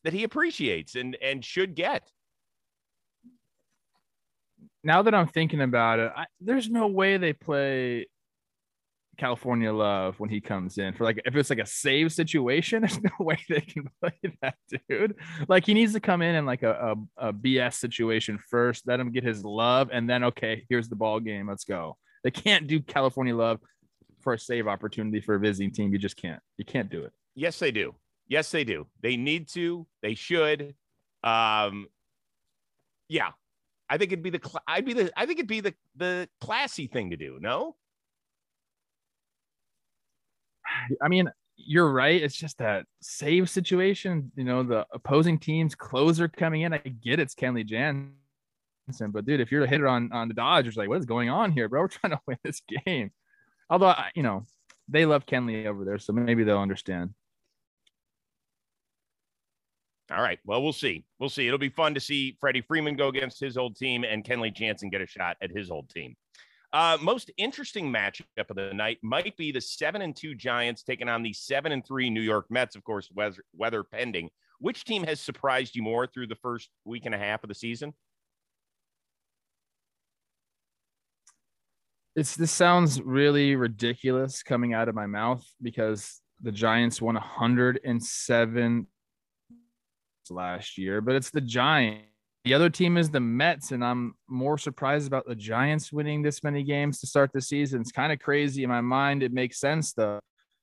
that 0.05 0.13
he 0.13 0.25
appreciates 0.25 0.95
and 0.95 1.17
and 1.23 1.45
should 1.45 1.75
get. 1.75 2.11
Now 4.83 5.03
that 5.03 5.15
I'm 5.15 5.29
thinking 5.29 5.61
about 5.61 5.99
it, 5.99 6.13
I, 6.17 6.27
there's 6.41 6.71
no 6.71 6.87
way 6.87 7.19
they 7.19 7.35
play 7.35 8.07
California 9.21 9.71
Love 9.71 10.19
when 10.19 10.31
he 10.31 10.41
comes 10.41 10.79
in 10.79 10.95
for 10.95 11.05
like 11.05 11.21
if 11.27 11.37
it's 11.37 11.51
like 11.51 11.59
a 11.59 11.67
save 11.67 12.11
situation. 12.11 12.81
There's 12.81 13.03
no 13.03 13.11
way 13.21 13.39
they 13.51 13.61
can 13.61 13.85
play 14.01 14.19
that 14.43 14.57
dude. 14.89 15.15
Like 15.47 15.67
he 15.67 15.75
needs 15.75 15.93
to 15.93 16.01
come 16.01 16.23
in 16.23 16.35
in 16.35 16.47
like 16.47 16.63
a, 16.63 16.97
a, 17.19 17.29
a 17.29 17.33
BS 17.33 17.75
situation 17.75 18.39
first, 18.49 18.89
let 18.89 18.99
him 18.99 19.13
get 19.13 19.23
his 19.23 19.45
love, 19.45 19.91
and 19.93 20.09
then 20.09 20.25
okay, 20.25 20.65
here's 20.71 20.89
the 20.89 20.97
ball 20.97 21.21
game. 21.21 21.49
Let's 21.49 21.65
go. 21.65 21.99
They 22.25 22.31
can't 22.31 22.67
do 22.67 22.81
California 22.81 23.37
Love 23.37 23.61
for 24.23 24.33
a 24.33 24.39
save 24.39 24.67
opportunity 24.67 25.21
for 25.21 25.35
a 25.35 25.39
visiting 25.39 25.71
team. 25.71 25.93
You 25.93 25.99
just 25.99 26.17
can't. 26.17 26.41
You 26.57 26.65
can't 26.65 26.91
do 26.91 27.05
it. 27.05 27.13
Yes, 27.35 27.59
they 27.59 27.71
do. 27.71 27.95
Yes, 28.27 28.51
they 28.51 28.65
do. 28.65 28.87
They 29.03 29.19
need 29.19 29.49
to. 29.51 29.87
They 30.03 30.15
should. 30.15 30.75
Um, 31.23 31.89
yeah, 33.09 33.31
I 33.91 33.99
think 33.99 34.13
it'd 34.13 34.23
be 34.23 34.31
the. 34.31 34.41
Cl- 34.43 34.63
I'd 34.67 34.87
be 34.87 34.95
the. 34.95 35.13
I 35.15 35.27
think 35.27 35.41
it'd 35.41 35.49
be 35.49 35.61
the 35.61 35.75
the 35.97 36.27
classy 36.41 36.87
thing 36.87 37.11
to 37.11 37.19
do. 37.19 37.39
No. 37.39 37.77
I 41.03 41.09
mean, 41.09 41.31
you're 41.57 41.91
right. 41.91 42.23
It's 42.23 42.37
just 42.37 42.59
that 42.59 42.87
save 43.01 43.51
situation. 43.51 44.33
You 44.37 44.45
know, 44.45 44.63
the 44.63 44.87
opposing 44.93 45.39
team's 45.39 45.75
closer 45.75 46.29
coming 46.29 46.63
in. 46.63 46.73
I 46.73 46.79
get 46.79 47.21
it's 47.21 47.35
Kenley 47.35 47.65
Jansen, 47.65 49.11
but 49.11 49.25
dude, 49.27 49.41
if 49.41 49.53
you're 49.53 49.65
a 49.65 49.69
hitter 49.69 49.89
on 49.89 50.11
on 50.13 50.29
the 50.29 50.35
Dodgers, 50.35 50.77
like, 50.77 50.89
what 50.89 50.99
is 50.99 51.07
going 51.07 51.29
on 51.29 51.53
here, 51.53 51.69
bro? 51.69 51.81
We're 51.83 51.89
trying 51.89 52.13
to 52.13 52.21
win 52.27 52.39
this 52.45 52.63
game. 52.85 53.11
Although, 53.69 53.95
you 54.15 54.23
know, 54.23 54.47
they 54.89 55.07
love 55.07 55.27
Kenley 55.27 55.67
over 55.67 55.85
there, 55.85 55.99
so 55.99 56.13
maybe 56.13 56.45
they'll 56.45 56.59
understand. 56.59 57.15
All 60.11 60.23
right. 60.23 60.41
Well, 60.45 60.61
we'll 60.61 60.73
see. 60.73 61.05
We'll 61.21 61.29
see. 61.29 61.47
It'll 61.47 61.59
be 61.59 61.69
fun 61.69 61.95
to 61.95 62.01
see 62.01 62.37
Freddie 62.41 62.63
Freeman 62.63 62.97
go 62.97 63.09
against 63.09 63.39
his 63.39 63.57
old 63.57 63.77
team 63.77 64.03
and 64.03 64.25
Kenley 64.25 64.53
Jansen 64.53 64.91
get 64.91 65.01
a 65.01 65.07
shot 65.07 65.37
at 65.41 65.53
his 65.53 65.71
old 65.71 65.89
team. 65.89 66.17
Uh, 66.73 66.97
most 67.01 67.33
interesting 67.37 67.93
matchup 67.93 68.25
of 68.49 68.55
the 68.55 68.73
night 68.73 68.99
might 69.03 69.37
be 69.37 69.51
the 69.51 69.61
seven 69.61 70.03
and 70.03 70.15
two 70.15 70.35
Giants 70.35 70.85
taking 70.85 71.09
on 71.09 71.23
the 71.23 71.33
seven 71.33 71.73
and 71.73 71.85
three 71.85 72.11
New 72.11 72.21
York 72.21 72.47
Mets. 72.49 72.77
Of 72.77 72.85
course, 72.85 73.11
weather, 73.13 73.43
weather 73.53 73.83
pending. 73.83 74.31
Which 74.61 74.85
team 74.85 75.05
has 75.05 75.21
surprised 75.21 75.75
you 75.75 75.83
more 75.83 76.07
through 76.07 76.29
the 76.29 76.37
first 76.37 76.69
week 76.85 77.07
and 77.07 77.15
a 77.15 77.19
half 77.19 77.43
of 77.43 77.49
the 77.49 77.55
season? 77.55 77.93
It's 82.15 82.37
this 82.37 82.53
sounds 82.53 83.01
really 83.01 83.57
ridiculous 83.57 84.43
coming 84.43 84.75
out 84.75 84.89
of 84.89 84.95
my 84.95 85.07
mouth 85.07 85.45
because 85.63 86.21
the 86.41 86.53
Giants 86.53 87.01
won 87.01 87.15
107 87.15 88.87
last 90.29 90.79
year, 90.79 91.01
but 91.01 91.15
it's 91.17 91.31
the 91.31 91.41
Giants. 91.41 92.10
The 92.45 92.55
other 92.55 92.71
team 92.71 92.97
is 92.97 93.11
the 93.11 93.21
Mets, 93.21 93.71
and 93.73 93.85
I'm 93.85 94.15
more 94.27 94.57
surprised 94.57 95.07
about 95.07 95.27
the 95.27 95.35
Giants 95.35 95.93
winning 95.93 96.23
this 96.23 96.43
many 96.43 96.63
games 96.63 96.99
to 97.01 97.07
start 97.07 97.33
the 97.35 97.41
season. 97.41 97.83
It's 97.83 97.93
kind 97.93 98.13
of 98.13 98.19
crazy 98.19 98.63
in 98.63 98.71
my 98.71 98.81
mind. 98.81 99.23
It 99.23 99.33
makes 99.33 99.61
sense 99.61 99.93
though. 99.93 100.21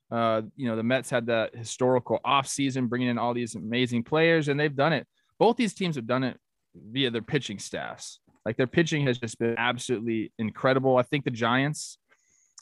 Uh, 0.10 0.42
you 0.56 0.68
know, 0.68 0.76
the 0.76 0.84
Mets 0.84 1.10
had 1.10 1.28
that 1.28 1.56
historical 1.56 2.20
offseason, 2.26 2.90
bringing 2.90 3.10
in 3.10 3.20
all 3.20 3.34
these 3.34 3.54
amazing 3.56 4.04
players, 4.04 4.48
and 4.48 4.60
they've 4.60 4.76
done 4.76 4.94
it. 4.94 5.06
Both 5.38 5.58
these 5.58 5.76
teams 5.76 5.96
have 5.98 6.08
done 6.08 6.24
it 6.24 6.38
via 6.74 7.12
their 7.12 7.22
pitching 7.22 7.60
staffs. 7.60 8.20
Like 8.44 8.58
their 8.58 8.68
pitching 8.68 9.06
has 9.06 9.20
just 9.20 9.38
been 9.38 9.56
absolutely 9.58 10.32
incredible. 10.40 10.98
I 10.98 11.04
think 11.04 11.26
the 11.26 11.32
Giants 11.32 12.00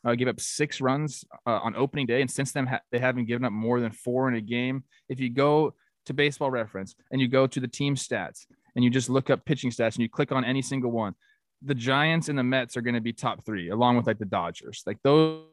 uh, 0.03 0.15
gave 0.15 0.27
up 0.27 0.41
six 0.41 0.81
runs 0.81 1.24
uh, 1.45 1.60
on 1.63 1.75
opening 1.77 2.05
day, 2.05 2.19
and 2.19 2.29
since 2.29 2.51
then 2.51 2.65
ha- 2.65 2.81
they 2.91 3.00
haven't 3.00 3.25
given 3.25 3.45
up 3.45 3.53
more 3.53 3.79
than 3.79 3.91
four 3.91 4.27
in 4.27 4.36
a 4.36 4.41
game. 4.41 4.84
If 5.07 5.22
you 5.22 5.29
go 5.29 5.74
to 6.07 6.13
Baseball 6.13 6.51
Reference 6.51 6.95
and 7.12 7.22
you 7.22 7.29
go 7.29 7.48
to 7.48 7.60
the 7.62 7.67
team 7.67 7.95
stats 7.95 8.45
and 8.75 8.84
you 8.84 8.89
just 8.89 9.10
look 9.10 9.29
up 9.29 9.46
pitching 9.46 9.72
stats 9.72 9.96
and 9.96 10.00
you 10.00 10.10
click 10.10 10.32
on 10.32 10.44
any 10.44 10.62
single 10.62 10.91
one, 10.91 11.15
the 11.62 11.75
Giants 11.75 12.29
and 12.29 12.38
the 12.38 12.44
Mets 12.44 12.77
are 12.77 12.82
going 12.82 12.96
to 12.96 13.01
be 13.01 13.13
top 13.13 13.46
three, 13.46 13.70
along 13.70 13.98
with 13.98 14.08
like 14.08 14.20
the 14.20 14.25
Dodgers. 14.25 14.84
Like 14.86 14.98
those, 15.03 15.44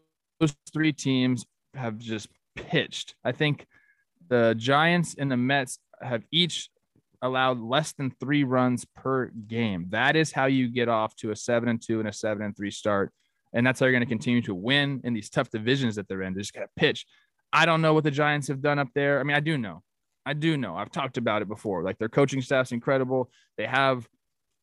those 0.40 0.54
three 0.72 0.92
teams 0.92 1.46
have 1.74 1.98
just 1.98 2.28
pitched. 2.56 3.14
I 3.24 3.32
think 3.32 3.66
the 4.28 4.54
Giants 4.56 5.14
and 5.18 5.30
the 5.30 5.36
Mets 5.36 5.78
have 6.00 6.24
each 6.30 6.68
allowed 7.22 7.60
less 7.60 7.92
than 7.92 8.10
three 8.10 8.42
runs 8.42 8.84
per 8.96 9.28
game. 9.28 9.86
That 9.90 10.16
is 10.16 10.32
how 10.32 10.46
you 10.46 10.68
get 10.68 10.88
off 10.88 11.14
to 11.16 11.30
a 11.30 11.36
seven 11.36 11.68
and 11.68 11.80
two 11.80 12.00
and 12.00 12.08
a 12.08 12.12
seven 12.12 12.42
and 12.44 12.56
three 12.56 12.72
start. 12.72 13.12
And 13.52 13.66
that's 13.66 13.78
how 13.78 13.86
you're 13.86 13.92
going 13.92 14.02
to 14.02 14.08
continue 14.08 14.42
to 14.42 14.54
win 14.54 15.00
in 15.04 15.14
these 15.14 15.30
tough 15.30 15.50
divisions 15.50 15.94
that 15.96 16.08
they're 16.08 16.22
in. 16.22 16.34
They 16.34 16.40
just 16.40 16.54
got 16.54 16.62
to 16.62 16.68
pitch. 16.76 17.06
I 17.52 17.66
don't 17.66 17.82
know 17.82 17.94
what 17.94 18.04
the 18.04 18.10
Giants 18.10 18.48
have 18.48 18.62
done 18.62 18.78
up 18.78 18.88
there. 18.94 19.20
I 19.20 19.22
mean, 19.22 19.36
I 19.36 19.40
do 19.40 19.56
know. 19.56 19.82
I 20.24 20.34
do 20.34 20.56
know. 20.56 20.76
I've 20.76 20.90
talked 20.90 21.16
about 21.16 21.42
it 21.42 21.48
before. 21.48 21.82
Like 21.82 21.98
their 21.98 22.08
coaching 22.08 22.42
staff's 22.42 22.72
incredible. 22.72 23.30
They 23.56 23.66
have 23.66 24.08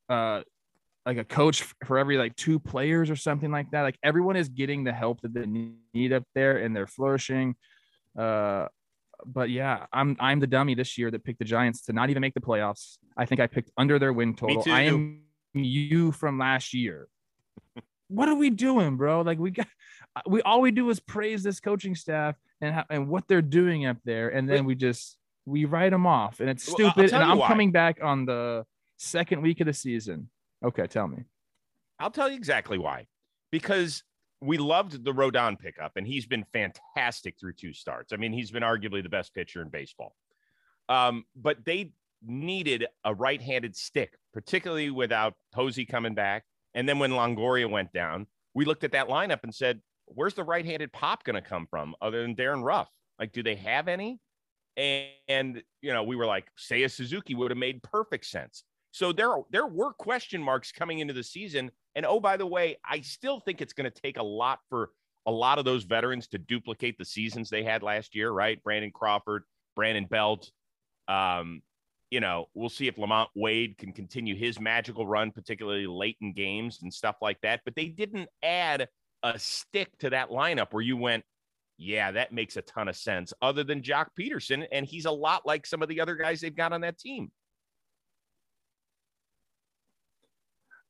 uh 0.08 0.42
like 1.06 1.18
a 1.18 1.24
coach 1.24 1.64
for 1.86 1.98
every 1.98 2.18
like 2.18 2.36
two 2.36 2.60
players 2.60 3.10
or 3.10 3.16
something 3.16 3.52
like 3.52 3.72
that. 3.72 3.82
Like 3.82 3.98
everyone 4.04 4.36
is 4.36 4.50
getting 4.50 4.84
the 4.84 4.94
help 4.94 5.22
that 5.22 5.34
they 5.34 5.46
need 5.94 6.14
up 6.14 6.24
there 6.36 6.58
and 6.58 6.76
they're 6.76 6.88
flourishing. 6.88 7.56
Uh 8.18 8.68
but 9.26 9.50
yeah, 9.50 9.86
I'm 9.92 10.16
I'm 10.20 10.40
the 10.40 10.48
dummy 10.48 10.76
this 10.76 10.98
year 10.98 11.12
that 11.12 11.24
picked 11.24 11.40
the 11.40 11.46
Giants 11.46 11.82
to 11.84 11.94
not 11.94 12.10
even 12.10 12.22
make 12.22 12.34
the 12.34 12.42
playoffs. 12.42 12.98
I 13.18 13.26
think 13.26 13.42
I 13.42 13.48
picked 13.48 13.72
under 13.78 14.00
their 14.00 14.14
win 14.14 14.34
total. 14.36 14.64
I 14.68 14.84
am 14.84 15.24
you 15.54 16.12
from 16.12 16.38
last 16.38 16.74
year. 16.74 17.08
what 18.08 18.30
are 18.30 18.36
we 18.36 18.50
doing, 18.50 18.98
bro? 18.98 19.22
Like 19.22 19.40
we 19.40 19.52
got 19.52 19.68
we 20.26 20.42
all 20.42 20.62
we 20.62 20.72
do 20.72 20.90
is 20.90 21.00
praise 21.00 21.44
this 21.44 21.60
coaching 21.60 21.96
staff 21.96 22.36
and 22.62 22.76
how, 22.76 22.86
and 22.90 23.10
what 23.10 23.28
they're 23.28 23.42
doing 23.42 23.86
up 23.86 23.98
there, 24.06 24.30
and 24.30 24.50
then 24.50 24.66
we 24.66 24.76
just 24.76 25.19
we 25.50 25.66
write 25.66 25.90
them 25.90 26.06
off, 26.06 26.40
and 26.40 26.50
it's 26.50 26.64
stupid. 26.64 27.12
Well, 27.12 27.22
and 27.22 27.32
I'm 27.32 27.40
why. 27.40 27.48
coming 27.48 27.72
back 27.72 28.00
on 28.04 28.26
the 28.26 28.66
second 28.98 29.42
week 29.42 29.60
of 29.60 29.66
the 29.66 29.74
season. 29.74 30.30
Okay, 30.64 30.86
tell 30.88 31.08
me. 31.08 31.24
I'll 32.00 32.12
tell 32.12 32.30
you 32.30 32.36
exactly 32.36 32.78
why. 32.78 33.08
Because 33.52 34.04
we 34.42 34.58
loved 34.58 35.04
the 35.04 35.12
Rodon 35.12 35.58
pickup, 35.60 35.94
and 35.96 36.06
he's 36.06 36.26
been 36.26 36.46
fantastic 36.54 37.36
through 37.40 37.54
two 37.54 37.74
starts. 37.74 38.14
I 38.14 38.18
mean, 38.18 38.32
he's 38.32 38.52
been 38.52 38.64
arguably 38.64 39.04
the 39.04 39.10
best 39.10 39.34
pitcher 39.34 39.62
in 39.62 39.70
baseball. 39.70 40.16
Um, 40.88 41.26
but 41.36 41.66
they 41.66 41.92
needed 42.26 42.86
a 43.04 43.14
right-handed 43.14 43.76
stick, 43.76 44.18
particularly 44.34 44.92
without 44.92 45.34
Posey 45.54 45.86
coming 45.86 46.14
back. 46.14 46.44
And 46.74 46.88
then 46.88 47.00
when 47.00 47.12
Longoria 47.12 47.70
went 47.70 47.92
down, 47.92 48.28
we 48.54 48.66
looked 48.66 48.84
at 48.84 48.92
that 48.92 49.08
lineup 49.08 49.40
and 49.44 49.54
said, 49.54 49.82
"Where's 50.06 50.36
the 50.36 50.44
right-handed 50.44 50.94
pop 50.94 51.24
going 51.24 51.42
to 51.42 51.42
come 51.42 51.68
from, 51.68 51.96
other 52.02 52.22
than 52.22 52.36
Darin 52.36 52.62
Ruf? 52.62 52.90
Like, 53.20 53.32
do 53.32 53.44
they 53.44 53.56
have 53.56 53.88
any?" 53.88 54.20
And, 54.78 55.08
and 55.28 55.64
you 55.82 55.94
know, 55.94 56.04
we 56.04 56.16
were 56.16 56.26
like, 56.26 56.48
Seiya 56.58 56.92
Suzuki 56.92 57.36
would 57.36 57.52
have 57.52 57.58
made 57.58 57.84
perfect 57.84 58.26
sense. 58.26 58.64
So 58.92 59.12
there, 59.12 59.36
there 59.52 59.68
were 59.68 59.94
question 59.94 60.42
marks 60.42 60.72
coming 60.72 61.00
into 61.00 61.14
the 61.14 61.24
season. 61.24 61.72
And 61.96 62.06
oh, 62.06 62.20
by 62.20 62.38
the 62.38 62.48
way, 62.48 62.78
I 62.84 63.02
still 63.02 63.40
think 63.40 63.62
it's 63.62 63.74
going 63.74 63.90
to 63.90 64.02
take 64.02 64.18
a 64.18 64.24
lot 64.24 64.60
for 64.70 64.92
a 65.26 65.32
lot 65.32 65.60
of 65.60 65.66
those 65.66 65.84
veterans 65.84 66.28
to 66.30 66.38
duplicate 66.38 66.98
the 66.98 67.06
seasons 67.06 67.50
they 67.50 67.64
had 67.64 67.84
last 67.84 68.16
year, 68.16 68.32
right? 68.32 68.64
Brandon 68.64 68.92
Crawford, 68.92 69.44
Brandon 69.76 70.06
Belt. 70.06 70.50
Um, 71.08 71.62
you 72.10 72.20
know, 72.20 72.48
we'll 72.56 72.70
see 72.70 72.88
if 72.88 72.96
LaMonte 72.96 73.28
Wade 73.36 73.78
can 73.78 73.94
continue 73.94 74.36
his 74.36 74.60
magical 74.60 75.06
run, 75.06 75.32
particularly 75.32 75.86
late 75.86 76.18
in 76.22 76.34
games 76.34 76.80
and 76.82 76.92
stuff 76.92 77.18
like 77.22 77.40
that. 77.42 77.62
But 77.66 77.76
they 77.76 77.86
didn't 77.86 78.30
add 78.42 78.88
a 79.22 79.38
stick 79.38 79.96
to 80.00 80.10
that 80.12 80.30
lineup 80.30 80.68
where 80.72 80.82
you 80.82 80.98
went, 80.98 81.24
yeah, 81.80 82.12
that 82.12 82.34
makes 82.34 82.58
a 82.58 82.62
ton 82.62 82.90
of 82.90 82.96
sense, 82.96 83.34
other 83.42 83.64
than 83.64 83.82
Joc 83.82 84.08
Pederson. 84.20 84.68
And 84.72 84.86
he's 84.86 85.06
a 85.06 85.12
lot 85.12 85.46
like 85.46 85.66
some 85.66 85.82
of 85.82 85.88
the 85.88 86.02
other 86.02 86.16
guys 86.16 86.42
they've 86.42 86.56
got 86.56 86.74
on 86.74 86.82
that 86.82 87.00
team. 87.00 87.32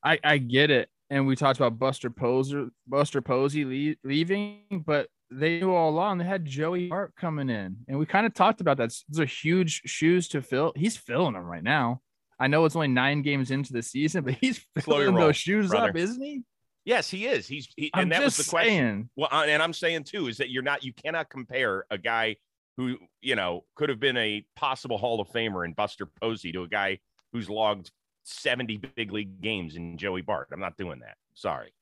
I, 0.04 0.18
I 0.24 0.38
get 0.38 0.70
it. 0.70 0.88
And 1.08 1.26
we 1.26 1.36
talked 1.36 1.58
about 1.60 1.78
Buster 1.78 2.10
Poser, 2.10 2.70
Buster 2.86 3.22
Posey 3.22 3.96
leaving, 4.02 4.84
but 4.84 5.08
they 5.30 5.60
knew 5.60 5.72
all 5.72 5.90
along 5.90 6.18
they 6.18 6.24
had 6.24 6.44
Joey 6.44 6.88
Bart 6.88 7.14
coming 7.16 7.50
in. 7.50 7.76
And 7.88 7.98
we 7.98 8.06
kind 8.06 8.26
of 8.26 8.34
talked 8.34 8.60
about 8.60 8.76
that. 8.78 8.92
Those 9.08 9.20
are 9.20 9.24
huge 9.24 9.82
shoes 9.84 10.28
to 10.28 10.42
fill. 10.42 10.72
He's 10.74 10.96
filling 10.96 11.34
them 11.34 11.44
right 11.44 11.62
now. 11.62 12.00
I 12.38 12.48
know 12.48 12.64
it's 12.64 12.74
only 12.74 12.88
nine 12.88 13.22
games 13.22 13.50
into 13.50 13.72
the 13.72 13.82
season, 13.82 14.24
but 14.24 14.34
he's 14.40 14.64
filling 14.80 15.14
those 15.14 15.36
shoes 15.36 15.68
brother. 15.68 15.90
up, 15.90 15.96
isn't 15.96 16.22
he? 16.22 16.42
Yes, 16.84 17.10
he 17.10 17.26
is. 17.26 17.46
He's 17.46 17.68
he, 17.76 17.90
and 17.94 18.10
that 18.10 18.22
was 18.22 18.36
the 18.36 18.44
question. 18.44 18.72
Saying. 18.72 19.10
Well, 19.16 19.28
uh, 19.30 19.44
and 19.46 19.62
I'm 19.62 19.72
saying 19.72 20.04
too 20.04 20.28
is 20.28 20.38
that 20.38 20.50
you're 20.50 20.62
not 20.62 20.82
you 20.82 20.92
cannot 20.92 21.28
compare 21.28 21.84
a 21.90 21.98
guy 21.98 22.36
who 22.76 22.96
you 23.20 23.36
know 23.36 23.64
could 23.74 23.88
have 23.88 24.00
been 24.00 24.16
a 24.16 24.44
possible 24.56 24.96
Hall 24.96 25.20
of 25.20 25.28
Famer 25.28 25.64
in 25.64 25.72
Buster 25.72 26.06
Posey 26.06 26.52
to 26.52 26.62
a 26.62 26.68
guy 26.68 26.98
who's 27.32 27.50
logged 27.50 27.90
70 28.24 28.80
big 28.96 29.12
league 29.12 29.40
games 29.40 29.76
in 29.76 29.98
Joey 29.98 30.22
Bart. 30.22 30.48
I'm 30.52 30.60
not 30.60 30.76
doing 30.76 31.00
that. 31.00 31.16
Sorry. 31.34 31.72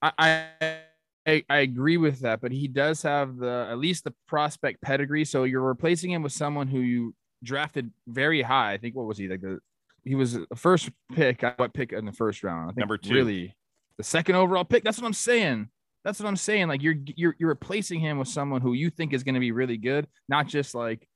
I, 0.00 0.48
I 0.60 1.44
I 1.48 1.58
agree 1.58 1.96
with 1.96 2.20
that, 2.20 2.40
but 2.40 2.52
he 2.52 2.68
does 2.68 3.02
have 3.02 3.38
the 3.38 3.66
at 3.70 3.78
least 3.78 4.04
the 4.04 4.14
prospect 4.28 4.82
pedigree. 4.82 5.24
So 5.24 5.44
you're 5.44 5.62
replacing 5.62 6.10
him 6.10 6.22
with 6.22 6.32
someone 6.32 6.68
who 6.68 6.80
you 6.80 7.14
drafted 7.42 7.90
very 8.06 8.42
high. 8.42 8.72
I 8.72 8.78
think 8.78 8.94
what 8.94 9.06
was 9.06 9.18
he 9.18 9.28
like 9.28 9.40
the 9.40 9.60
he 10.04 10.14
was 10.14 10.36
a 10.36 10.56
first 10.56 10.90
pick. 11.12 11.42
I 11.44 11.54
What 11.56 11.72
pick 11.72 11.92
in 11.92 12.04
the 12.04 12.12
first 12.12 12.42
round? 12.42 12.64
I 12.64 12.66
think 12.68 12.78
number 12.78 12.98
two. 12.98 13.14
Really, 13.14 13.54
the 13.96 14.04
second 14.04 14.36
overall 14.36 14.64
pick. 14.64 14.84
That's 14.84 14.98
what 14.98 15.06
I'm 15.06 15.12
saying. 15.12 15.68
That's 16.04 16.20
what 16.20 16.28
I'm 16.28 16.36
saying. 16.36 16.68
Like 16.68 16.82
you're 16.82 16.96
you're 17.16 17.34
you're 17.38 17.48
replacing 17.48 18.00
him 18.00 18.18
with 18.18 18.28
someone 18.28 18.60
who 18.60 18.74
you 18.74 18.90
think 18.90 19.12
is 19.12 19.22
going 19.22 19.34
to 19.34 19.40
be 19.40 19.52
really 19.52 19.78
good, 19.78 20.06
not 20.28 20.46
just 20.46 20.74
like 20.74 21.08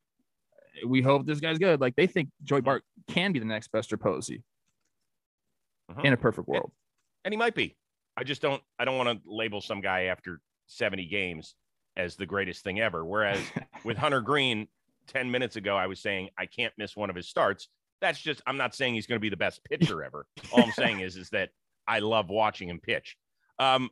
we 0.87 1.03
hope 1.03 1.27
this 1.27 1.41
guy's 1.41 1.59
good. 1.59 1.81
Like 1.81 1.97
they 1.97 2.07
think 2.07 2.31
Joey 2.43 2.63
Bart 2.63 2.83
can 3.09 3.33
be 3.33 3.39
the 3.39 3.45
next 3.45 3.69
Buster 3.69 3.97
Posey 3.97 4.43
uh-huh. 5.91 6.03
in 6.05 6.13
a 6.13 6.17
perfect 6.17 6.49
world, 6.49 6.73
and, 7.25 7.33
and 7.33 7.35
he 7.35 7.39
might 7.39 7.55
be. 7.55 7.77
I 8.17 8.25
just 8.25 8.41
don't. 8.41 8.63
I 8.79 8.85
don't 8.85 8.97
want 8.97 9.11
to 9.11 9.31
label 9.31 9.61
some 9.61 9.81
guy 9.81 10.05
after 10.05 10.41
70 10.69 11.07
games 11.07 11.55
as 11.97 12.17
the 12.17 12.27
greatest 12.27 12.65
thing 12.65 12.81
ever. 12.81 13.05
Whereas 13.05 13.41
with 13.85 13.97
Hunter 13.97 14.21
Greene, 14.21 14.69
10 15.09 15.31
minutes 15.31 15.57
ago, 15.57 15.77
I 15.77 15.87
was 15.87 16.01
saying 16.01 16.31
I 16.39 16.47
can't 16.47 16.73
miss 16.79 16.97
one 16.97 17.11
of 17.11 17.17
his 17.17 17.29
starts. 17.29 17.69
That's 18.01 18.21
just. 18.21 18.43
I'm 18.47 18.57
not 18.57 18.75
saying 18.75 18.95
he's 18.95 19.07
going 19.07 19.17
to 19.17 19.21
be 19.21 19.29
the 19.29 19.37
best 19.37 19.61
pitcher 19.71 20.03
ever. 20.03 20.27
All 20.53 20.63
I'm 20.63 20.73
saying 20.73 21.01
is 21.01 21.17
is 21.17 21.31
that 21.31 21.51
I 21.87 22.01
love 22.01 22.29
watching 22.29 22.69
him 22.69 22.81
pitch. 22.81 23.17
Um, 23.59 23.91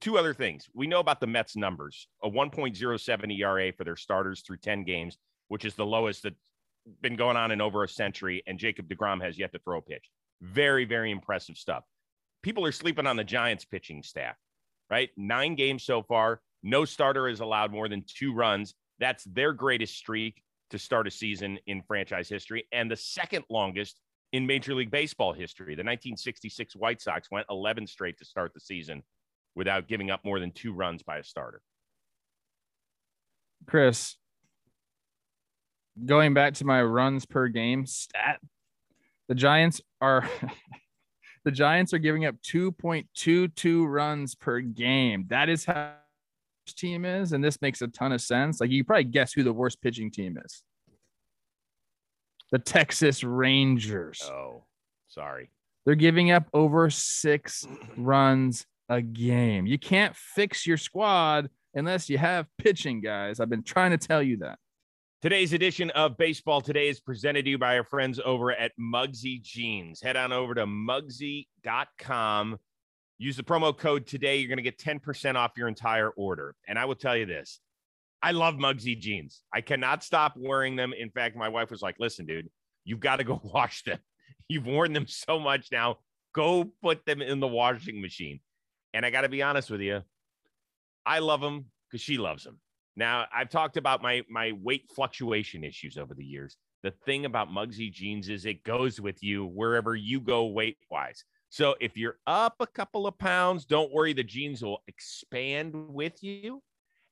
two 0.00 0.18
other 0.18 0.34
things. 0.34 0.66
We 0.74 0.86
know 0.86 1.00
about 1.00 1.20
the 1.20 1.26
Mets 1.26 1.56
numbers 1.56 2.08
a 2.22 2.30
1.07 2.30 3.38
ERA 3.38 3.72
for 3.72 3.84
their 3.84 3.96
starters 3.96 4.42
through 4.42 4.56
10 4.58 4.84
games, 4.84 5.18
which 5.48 5.64
is 5.64 5.74
the 5.74 5.86
lowest 5.86 6.22
that's 6.24 6.36
been 7.02 7.16
going 7.16 7.36
on 7.36 7.50
in 7.50 7.60
over 7.60 7.84
a 7.84 7.88
century. 7.88 8.42
And 8.46 8.58
Jacob 8.58 8.88
DeGrom 8.88 9.22
has 9.22 9.38
yet 9.38 9.52
to 9.52 9.58
throw 9.58 9.78
a 9.78 9.82
pitch. 9.82 10.10
Very, 10.40 10.84
very 10.84 11.10
impressive 11.10 11.56
stuff. 11.56 11.84
People 12.42 12.64
are 12.64 12.72
sleeping 12.72 13.06
on 13.06 13.16
the 13.16 13.24
Giants 13.24 13.66
pitching 13.66 14.02
staff, 14.02 14.36
right? 14.90 15.10
Nine 15.16 15.54
games 15.54 15.84
so 15.84 16.02
far. 16.02 16.40
No 16.62 16.84
starter 16.84 17.28
has 17.28 17.40
allowed 17.40 17.70
more 17.70 17.88
than 17.88 18.04
two 18.06 18.32
runs. 18.32 18.74
That's 18.98 19.24
their 19.24 19.52
greatest 19.52 19.96
streak 19.96 20.42
to 20.70 20.78
start 20.78 21.06
a 21.06 21.10
season 21.10 21.58
in 21.66 21.82
franchise 21.82 22.28
history 22.28 22.66
and 22.72 22.90
the 22.90 22.96
second 22.96 23.44
longest 23.50 24.00
in 24.32 24.46
Major 24.46 24.74
League 24.74 24.90
Baseball 24.90 25.32
history. 25.32 25.74
The 25.74 25.82
1966 25.82 26.76
White 26.76 27.00
Sox 27.00 27.30
went 27.30 27.46
11 27.50 27.86
straight 27.86 28.18
to 28.18 28.24
start 28.24 28.52
the 28.54 28.60
season 28.60 29.02
without 29.54 29.88
giving 29.88 30.10
up 30.10 30.24
more 30.24 30.38
than 30.38 30.52
two 30.52 30.72
runs 30.72 31.02
by 31.02 31.18
a 31.18 31.24
starter. 31.24 31.60
Chris, 33.66 34.16
going 36.06 36.34
back 36.34 36.54
to 36.54 36.64
my 36.64 36.82
runs 36.82 37.26
per 37.26 37.48
game 37.48 37.86
stat, 37.86 38.40
the 39.28 39.34
Giants 39.34 39.80
are 40.00 40.28
the 41.44 41.50
Giants 41.50 41.92
are 41.92 41.98
giving 41.98 42.24
up 42.24 42.36
2.22 42.42 43.86
runs 43.86 44.34
per 44.34 44.60
game. 44.60 45.26
That 45.28 45.48
is 45.48 45.64
how 45.64 45.94
team 46.74 47.04
is, 47.04 47.32
and 47.32 47.42
this 47.42 47.60
makes 47.60 47.82
a 47.82 47.88
ton 47.88 48.12
of 48.12 48.20
sense. 48.20 48.60
Like 48.60 48.70
you 48.70 48.84
probably 48.84 49.04
guess 49.04 49.32
who 49.32 49.42
the 49.42 49.52
worst 49.52 49.80
pitching 49.80 50.10
team 50.10 50.38
is. 50.44 50.62
The 52.52 52.58
Texas 52.58 53.22
Rangers. 53.22 54.22
Oh, 54.24 54.64
sorry. 55.08 55.50
They're 55.84 55.94
giving 55.94 56.30
up 56.30 56.48
over 56.52 56.90
six 56.90 57.66
runs 57.96 58.66
a 58.88 59.00
game. 59.00 59.66
You 59.66 59.78
can't 59.78 60.14
fix 60.16 60.66
your 60.66 60.76
squad 60.76 61.48
unless 61.74 62.10
you 62.10 62.18
have 62.18 62.46
pitching, 62.58 63.00
guys. 63.00 63.40
I've 63.40 63.48
been 63.48 63.62
trying 63.62 63.92
to 63.92 63.98
tell 63.98 64.22
you 64.22 64.38
that. 64.38 64.58
Today's 65.22 65.52
edition 65.52 65.90
of 65.90 66.16
Baseball 66.16 66.60
Today 66.60 66.88
is 66.88 66.98
presented 66.98 67.44
to 67.44 67.50
you 67.50 67.58
by 67.58 67.76
our 67.76 67.84
friends 67.84 68.18
over 68.24 68.52
at 68.52 68.72
Mugsy 68.80 69.42
Jeans. 69.42 70.00
Head 70.00 70.16
on 70.16 70.32
over 70.32 70.54
to 70.54 70.64
mugsy.com. 70.64 72.58
Use 73.20 73.36
the 73.36 73.42
promo 73.42 73.76
code 73.76 74.06
today. 74.06 74.38
You're 74.38 74.48
going 74.48 74.56
to 74.56 74.62
get 74.62 74.78
10% 74.78 75.34
off 75.34 75.52
your 75.54 75.68
entire 75.68 76.08
order. 76.08 76.54
And 76.66 76.78
I 76.78 76.86
will 76.86 76.94
tell 76.94 77.14
you 77.14 77.26
this 77.26 77.60
I 78.22 78.32
love 78.32 78.54
Mugsy 78.54 78.98
jeans. 78.98 79.42
I 79.52 79.60
cannot 79.60 80.02
stop 80.02 80.32
wearing 80.38 80.74
them. 80.74 80.94
In 80.98 81.10
fact, 81.10 81.36
my 81.36 81.50
wife 81.50 81.70
was 81.70 81.82
like, 81.82 81.96
listen, 82.00 82.24
dude, 82.24 82.48
you've 82.82 82.98
got 82.98 83.16
to 83.16 83.24
go 83.24 83.38
wash 83.44 83.82
them. 83.82 83.98
You've 84.48 84.64
worn 84.64 84.94
them 84.94 85.06
so 85.06 85.38
much 85.38 85.68
now. 85.70 85.98
Go 86.34 86.72
put 86.82 87.04
them 87.04 87.20
in 87.20 87.40
the 87.40 87.46
washing 87.46 88.00
machine. 88.00 88.40
And 88.94 89.04
I 89.04 89.10
got 89.10 89.20
to 89.20 89.28
be 89.28 89.42
honest 89.42 89.70
with 89.70 89.82
you, 89.82 90.00
I 91.04 91.18
love 91.18 91.42
them 91.42 91.66
because 91.90 92.00
she 92.00 92.16
loves 92.16 92.42
them. 92.42 92.58
Now, 92.96 93.26
I've 93.34 93.50
talked 93.50 93.76
about 93.76 94.02
my 94.02 94.22
my 94.30 94.52
weight 94.62 94.90
fluctuation 94.96 95.62
issues 95.62 95.98
over 95.98 96.14
the 96.14 96.24
years. 96.24 96.56
The 96.82 96.94
thing 97.04 97.26
about 97.26 97.50
Mugsy 97.50 97.92
jeans 97.92 98.30
is 98.30 98.46
it 98.46 98.64
goes 98.64 98.98
with 98.98 99.22
you 99.22 99.44
wherever 99.44 99.94
you 99.94 100.20
go 100.20 100.46
weight 100.46 100.78
wise. 100.90 101.22
So 101.50 101.74
if 101.80 101.96
you're 101.96 102.18
up 102.28 102.56
a 102.60 102.66
couple 102.66 103.08
of 103.08 103.18
pounds, 103.18 103.64
don't 103.64 103.92
worry, 103.92 104.12
the 104.12 104.22
jeans 104.22 104.62
will 104.62 104.82
expand 104.86 105.74
with 105.74 106.22
you 106.22 106.62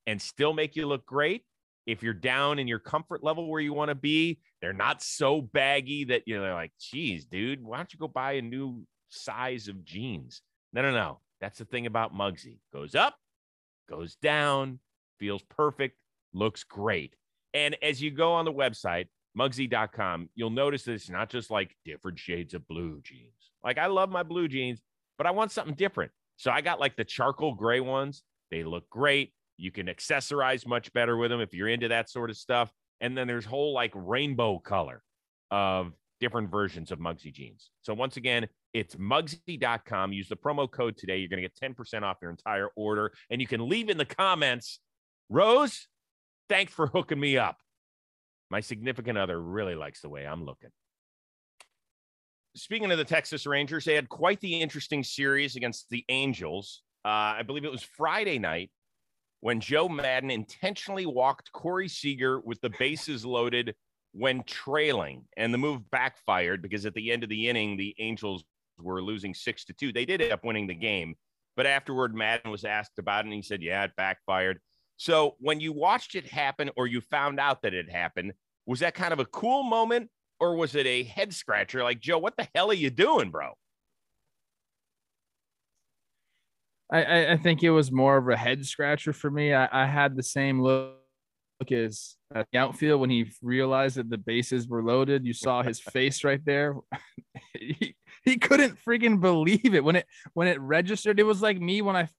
and 0.07 0.21
still 0.21 0.53
make 0.53 0.77
you 0.77 0.87
look 0.87 1.05
great. 1.05 1.43
If 1.85 2.01
you're 2.03 2.13
down 2.13 2.57
in 2.57 2.67
your 2.67 2.79
comfort 2.79 3.21
level 3.21 3.49
where 3.49 3.59
you 3.59 3.73
want 3.73 3.89
to 3.89 3.95
be, 3.95 4.39
they're 4.61 4.73
not 4.73 5.03
so 5.03 5.41
baggy 5.41 6.05
that 6.05 6.23
you're 6.25 6.53
like, 6.53 6.71
geez, 6.79 7.25
dude, 7.25 7.63
why 7.63 7.77
don't 7.77 7.91
you 7.93 7.99
go 7.99 8.07
buy 8.07 8.33
a 8.33 8.41
new 8.41 8.85
size 9.09 9.67
of 9.67 9.83
jeans? 9.83 10.41
No, 10.71 10.83
no, 10.83 10.91
no. 10.91 11.19
That's 11.41 11.57
the 11.57 11.65
thing 11.65 11.85
about 11.85 12.15
Mugsy. 12.15 12.59
Goes 12.71 12.95
up, 12.95 13.15
goes 13.89 14.15
down, 14.15 14.79
feels 15.19 15.43
perfect, 15.43 15.97
looks 16.33 16.63
great. 16.63 17.15
And 17.53 17.75
as 17.81 18.01
you 18.01 18.11
go 18.11 18.33
on 18.33 18.45
the 18.45 18.53
website, 18.53 19.07
mugsy.com, 19.37 20.29
you'll 20.35 20.49
notice 20.49 20.83
that 20.83 20.93
it's 20.93 21.09
not 21.09 21.29
just 21.29 21.51
like 21.51 21.75
different 21.85 22.19
shades 22.19 22.53
of 22.53 22.67
blue 22.67 23.01
jeans. 23.03 23.51
Like 23.63 23.77
I 23.77 23.87
love 23.87 24.09
my 24.09 24.23
blue 24.23 24.47
jeans, 24.47 24.81
but 25.17 25.27
I 25.27 25.31
want 25.31 25.51
something 25.51 25.75
different. 25.75 26.11
So 26.37 26.51
I 26.51 26.61
got 26.61 26.79
like 26.79 26.95
the 26.95 27.03
charcoal 27.03 27.53
gray 27.53 27.79
ones. 27.79 28.23
They 28.51 28.63
look 28.63 28.89
great. 28.89 29.33
You 29.57 29.71
can 29.71 29.87
accessorize 29.87 30.65
much 30.65 30.91
better 30.93 31.17
with 31.17 31.31
them 31.31 31.41
if 31.41 31.53
you're 31.53 31.67
into 31.67 31.89
that 31.89 32.09
sort 32.09 32.29
of 32.29 32.37
stuff. 32.37 32.71
And 33.01 33.17
then 33.17 33.27
there's 33.27 33.45
whole 33.45 33.73
like 33.73 33.91
rainbow 33.93 34.59
color 34.59 35.03
of 35.51 35.93
different 36.19 36.49
versions 36.49 36.91
of 36.91 36.99
Mugsy 36.99 37.33
jeans. 37.33 37.71
So 37.81 37.93
once 37.93 38.17
again, 38.17 38.47
it's 38.73 38.95
mugsy.com. 38.95 40.13
Use 40.13 40.29
the 40.29 40.35
promo 40.35 40.69
code 40.69 40.97
today. 40.97 41.17
You're 41.17 41.29
going 41.29 41.41
to 41.41 41.47
get 41.47 41.75
10% 41.75 42.03
off 42.03 42.17
your 42.21 42.31
entire 42.31 42.69
order. 42.75 43.13
And 43.29 43.41
you 43.41 43.47
can 43.47 43.67
leave 43.67 43.89
in 43.89 43.97
the 43.97 44.05
comments, 44.05 44.79
Rose, 45.29 45.87
thanks 46.49 46.73
for 46.73 46.87
hooking 46.87 47.19
me 47.19 47.37
up. 47.37 47.57
My 48.49 48.59
significant 48.61 49.17
other 49.17 49.39
really 49.39 49.75
likes 49.75 50.01
the 50.01 50.09
way 50.09 50.25
I'm 50.25 50.45
looking. 50.45 50.71
Speaking 52.55 52.91
of 52.91 52.97
the 52.97 53.05
Texas 53.05 53.45
Rangers, 53.45 53.85
they 53.85 53.93
had 53.93 54.09
quite 54.09 54.39
the 54.41 54.59
interesting 54.59 55.03
series 55.03 55.55
against 55.55 55.89
the 55.89 56.03
Angels. 56.09 56.81
Uh, 57.05 57.37
I 57.37 57.43
believe 57.43 57.63
it 57.63 57.71
was 57.71 57.83
Friday 57.83 58.39
night 58.39 58.71
when 59.41 59.59
Joe 59.59 59.87
Maddon 59.87 60.31
intentionally 60.31 61.05
walked 61.05 61.51
Corey 61.51 61.87
Seager 61.87 62.39
with 62.39 62.59
the 62.61 62.71
bases 62.77 63.25
loaded 63.25 63.75
when 64.11 64.43
trailing, 64.43 65.25
and 65.37 65.53
the 65.53 65.57
move 65.57 65.89
backfired 65.91 66.61
because 66.61 66.85
at 66.85 66.95
the 66.95 67.11
end 67.11 67.23
of 67.23 67.29
the 67.29 67.47
inning, 67.47 67.77
the 67.77 67.95
Angels 67.99 68.43
were 68.79 69.01
losing 69.01 69.33
six 69.33 69.63
to 69.65 69.73
two. 69.73 69.93
They 69.93 70.05
did 70.05 70.21
end 70.21 70.31
up 70.31 70.43
winning 70.43 70.67
the 70.67 70.73
game, 70.73 71.15
but 71.55 71.67
afterward, 71.67 72.15
Maddon 72.15 72.49
was 72.49 72.65
asked 72.65 72.97
about 72.97 73.19
it, 73.19 73.27
and 73.27 73.33
he 73.33 73.41
said, 73.43 73.61
"Yeah, 73.61 73.83
it 73.83 73.91
backfired." 73.95 74.59
So 74.99 75.37
when 75.39 75.61
you 75.61 75.71
watched 75.71 76.15
it 76.15 76.27
happen, 76.27 76.69
or 76.75 76.85
you 76.85 76.99
found 76.99 77.39
out 77.39 77.61
that 77.61 77.73
it 77.73 77.89
happened, 77.89 78.33
was 78.65 78.81
that 78.81 78.93
kind 78.93 79.13
of 79.13 79.19
a 79.19 79.25
cool 79.25 79.63
moment, 79.63 80.09
or 80.41 80.57
was 80.57 80.75
it 80.75 80.85
a 80.85 81.03
head 81.03 81.33
scratcher? 81.33 81.81
Like 81.83 82.01
Joe, 82.01 82.17
what 82.17 82.35
the 82.35 82.49
hell 82.53 82.69
are 82.69 82.73
you 82.73 82.89
doing, 82.89 83.31
bro? 83.31 83.53
I, 86.91 87.31
I 87.31 87.37
think 87.37 87.63
it 87.63 87.69
was 87.69 87.93
more 87.93 88.17
of 88.17 88.27
a 88.27 88.35
head 88.35 88.65
scratcher 88.65 89.13
for 89.13 89.31
me. 89.31 89.53
I, 89.53 89.83
I 89.83 89.85
had 89.85 90.17
the 90.17 90.23
same 90.23 90.61
look 90.61 90.97
as 91.71 92.17
at 92.35 92.47
the 92.51 92.57
outfield 92.57 92.99
when 92.99 93.09
he 93.09 93.31
realized 93.41 93.95
that 93.95 94.09
the 94.09 94.17
bases 94.17 94.67
were 94.67 94.83
loaded. 94.83 95.25
You 95.25 95.33
saw 95.33 95.63
his 95.63 95.79
face 95.93 96.25
right 96.25 96.43
there. 96.43 96.75
he, 97.53 97.95
he 98.25 98.35
couldn't 98.35 98.77
freaking 98.85 99.21
believe 99.21 99.73
it 99.73 99.83
when 99.83 99.95
it 99.95 100.07
when 100.33 100.49
it 100.49 100.59
registered. 100.59 101.21
It 101.21 101.23
was 101.23 101.41
like 101.41 101.57
me 101.57 101.81
when 101.81 101.95
I 101.95 102.09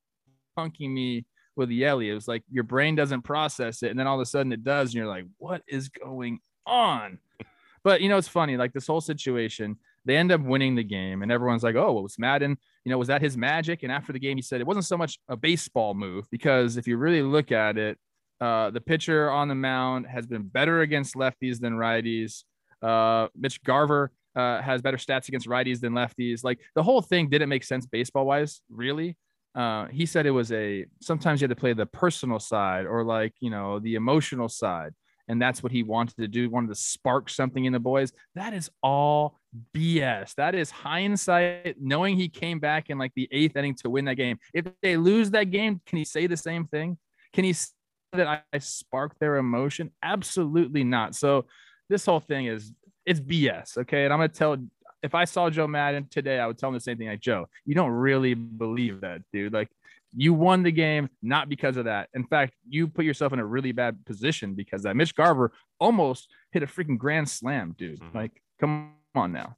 funky 0.56 0.88
me 0.88 1.26
with 1.56 1.70
Yelly. 1.70 2.10
It 2.10 2.14
was 2.14 2.28
like 2.28 2.42
your 2.50 2.64
brain 2.64 2.94
doesn't 2.94 3.22
process 3.22 3.82
it, 3.82 3.90
and 3.90 3.98
then 3.98 4.06
all 4.06 4.16
of 4.16 4.22
a 4.22 4.26
sudden 4.26 4.52
it 4.52 4.64
does, 4.64 4.88
and 4.88 4.94
you're 4.94 5.06
like, 5.06 5.26
"What 5.38 5.62
is 5.66 5.88
going 5.88 6.40
on?" 6.66 7.18
But 7.82 8.02
you 8.02 8.10
know, 8.10 8.18
it's 8.18 8.28
funny. 8.28 8.58
Like 8.58 8.74
this 8.74 8.86
whole 8.86 9.00
situation, 9.00 9.78
they 10.04 10.14
end 10.14 10.32
up 10.32 10.42
winning 10.42 10.74
the 10.74 10.84
game, 10.84 11.22
and 11.22 11.32
everyone's 11.32 11.62
like, 11.62 11.76
"Oh, 11.76 11.92
well, 11.92 12.02
was 12.02 12.18
Maddon, 12.18 12.58
You 12.84 12.90
know, 12.90 12.98
was 12.98 13.08
that 13.08 13.22
his 13.22 13.38
magic?" 13.38 13.82
And 13.82 13.90
after 13.90 14.12
the 14.12 14.18
game, 14.18 14.36
he 14.36 14.42
said 14.42 14.60
it 14.60 14.66
wasn't 14.66 14.84
so 14.84 14.98
much 14.98 15.18
a 15.28 15.36
baseball 15.36 15.94
move 15.94 16.26
because 16.30 16.76
if 16.76 16.86
you 16.86 16.98
really 16.98 17.22
look 17.22 17.52
at 17.52 17.78
it, 17.78 17.98
uh, 18.40 18.70
the 18.70 18.80
pitcher 18.80 19.30
on 19.30 19.48
the 19.48 19.54
mound 19.54 20.06
has 20.06 20.26
been 20.26 20.42
better 20.42 20.80
against 20.80 21.14
lefties 21.14 21.58
than 21.58 21.74
righties. 21.74 22.44
Uh, 22.82 23.28
Mitch 23.34 23.62
Garver 23.62 24.12
uh, 24.34 24.62
has 24.62 24.80
better 24.80 24.96
stats 24.96 25.28
against 25.28 25.46
righties 25.46 25.80
than 25.80 25.92
lefties. 25.92 26.42
Like 26.42 26.60
the 26.74 26.82
whole 26.82 27.02
thing 27.02 27.28
didn't 27.28 27.48
make 27.48 27.64
sense 27.64 27.86
baseball 27.86 28.26
wise, 28.26 28.62
really. 28.70 29.16
Uh, 29.54 29.86
he 29.86 30.06
said 30.06 30.26
it 30.26 30.30
was 30.30 30.52
a 30.52 30.86
sometimes 31.00 31.40
you 31.40 31.44
had 31.46 31.56
to 31.56 31.60
play 31.60 31.72
the 31.72 31.86
personal 31.86 32.38
side 32.38 32.86
or 32.86 33.04
like 33.04 33.34
you 33.40 33.50
know 33.50 33.80
the 33.80 33.96
emotional 33.96 34.48
side 34.48 34.92
and 35.30 35.40
that's 35.40 35.62
what 35.62 35.70
he 35.70 35.84
wanted 35.84 36.16
to 36.16 36.26
do 36.26 36.50
wanted 36.50 36.68
to 36.68 36.74
spark 36.74 37.30
something 37.30 37.64
in 37.64 37.72
the 37.72 37.78
boys. 37.78 38.12
That 38.34 38.52
is 38.52 38.68
all 38.82 39.38
bs 39.74 40.34
that 40.36 40.54
is 40.54 40.70
hindsight 40.70 41.74
knowing 41.80 42.16
he 42.16 42.28
came 42.28 42.60
back 42.60 42.88
in 42.88 42.98
like 42.98 43.12
the 43.16 43.28
eighth 43.32 43.56
inning 43.56 43.74
to 43.74 43.90
win 43.90 44.04
that 44.06 44.16
game. 44.16 44.38
If 44.52 44.66
they 44.82 44.96
lose 44.96 45.30
that 45.30 45.50
game 45.50 45.80
can 45.86 45.98
he 45.98 46.04
say 46.04 46.26
the 46.26 46.36
same 46.36 46.66
thing? 46.66 46.98
Can 47.32 47.44
he 47.44 47.52
say 47.52 47.70
that 48.12 48.26
i, 48.26 48.42
I 48.52 48.58
sparked 48.58 49.20
their 49.20 49.36
emotion? 49.36 49.92
Absolutely 50.02 50.82
not. 50.84 51.14
So 51.14 51.46
this 51.88 52.06
whole 52.06 52.20
thing 52.20 52.46
is 52.46 52.72
it's 53.06 53.20
bs 53.20 53.78
okay? 53.78 54.04
And 54.04 54.12
i'm 54.12 54.18
gonna 54.18 54.28
tell 54.28 54.56
if 55.02 55.14
I 55.14 55.24
saw 55.24 55.50
Joe 55.50 55.66
Maddon 55.66 56.06
today, 56.10 56.38
I 56.38 56.46
would 56.46 56.58
tell 56.58 56.68
him 56.68 56.74
the 56.74 56.80
same 56.80 56.98
thing. 56.98 57.08
Like 57.08 57.20
Joe, 57.20 57.48
you 57.64 57.74
don't 57.74 57.90
really 57.90 58.34
believe 58.34 59.00
that, 59.00 59.22
dude. 59.32 59.52
Like 59.52 59.68
you 60.14 60.34
won 60.34 60.62
the 60.62 60.72
game 60.72 61.08
not 61.22 61.48
because 61.48 61.76
of 61.76 61.84
that. 61.84 62.08
In 62.14 62.24
fact, 62.24 62.54
you 62.68 62.88
put 62.88 63.04
yourself 63.04 63.32
in 63.32 63.38
a 63.38 63.46
really 63.46 63.72
bad 63.72 64.04
position 64.04 64.54
because 64.54 64.82
that 64.82 64.96
Mitch 64.96 65.14
Garver 65.14 65.52
almost 65.78 66.28
hit 66.52 66.62
a 66.62 66.66
freaking 66.66 66.98
grand 66.98 67.28
slam, 67.28 67.74
dude. 67.78 68.00
Mm-hmm. 68.00 68.16
Like, 68.16 68.42
come 68.58 68.92
on 69.14 69.32
now. 69.32 69.56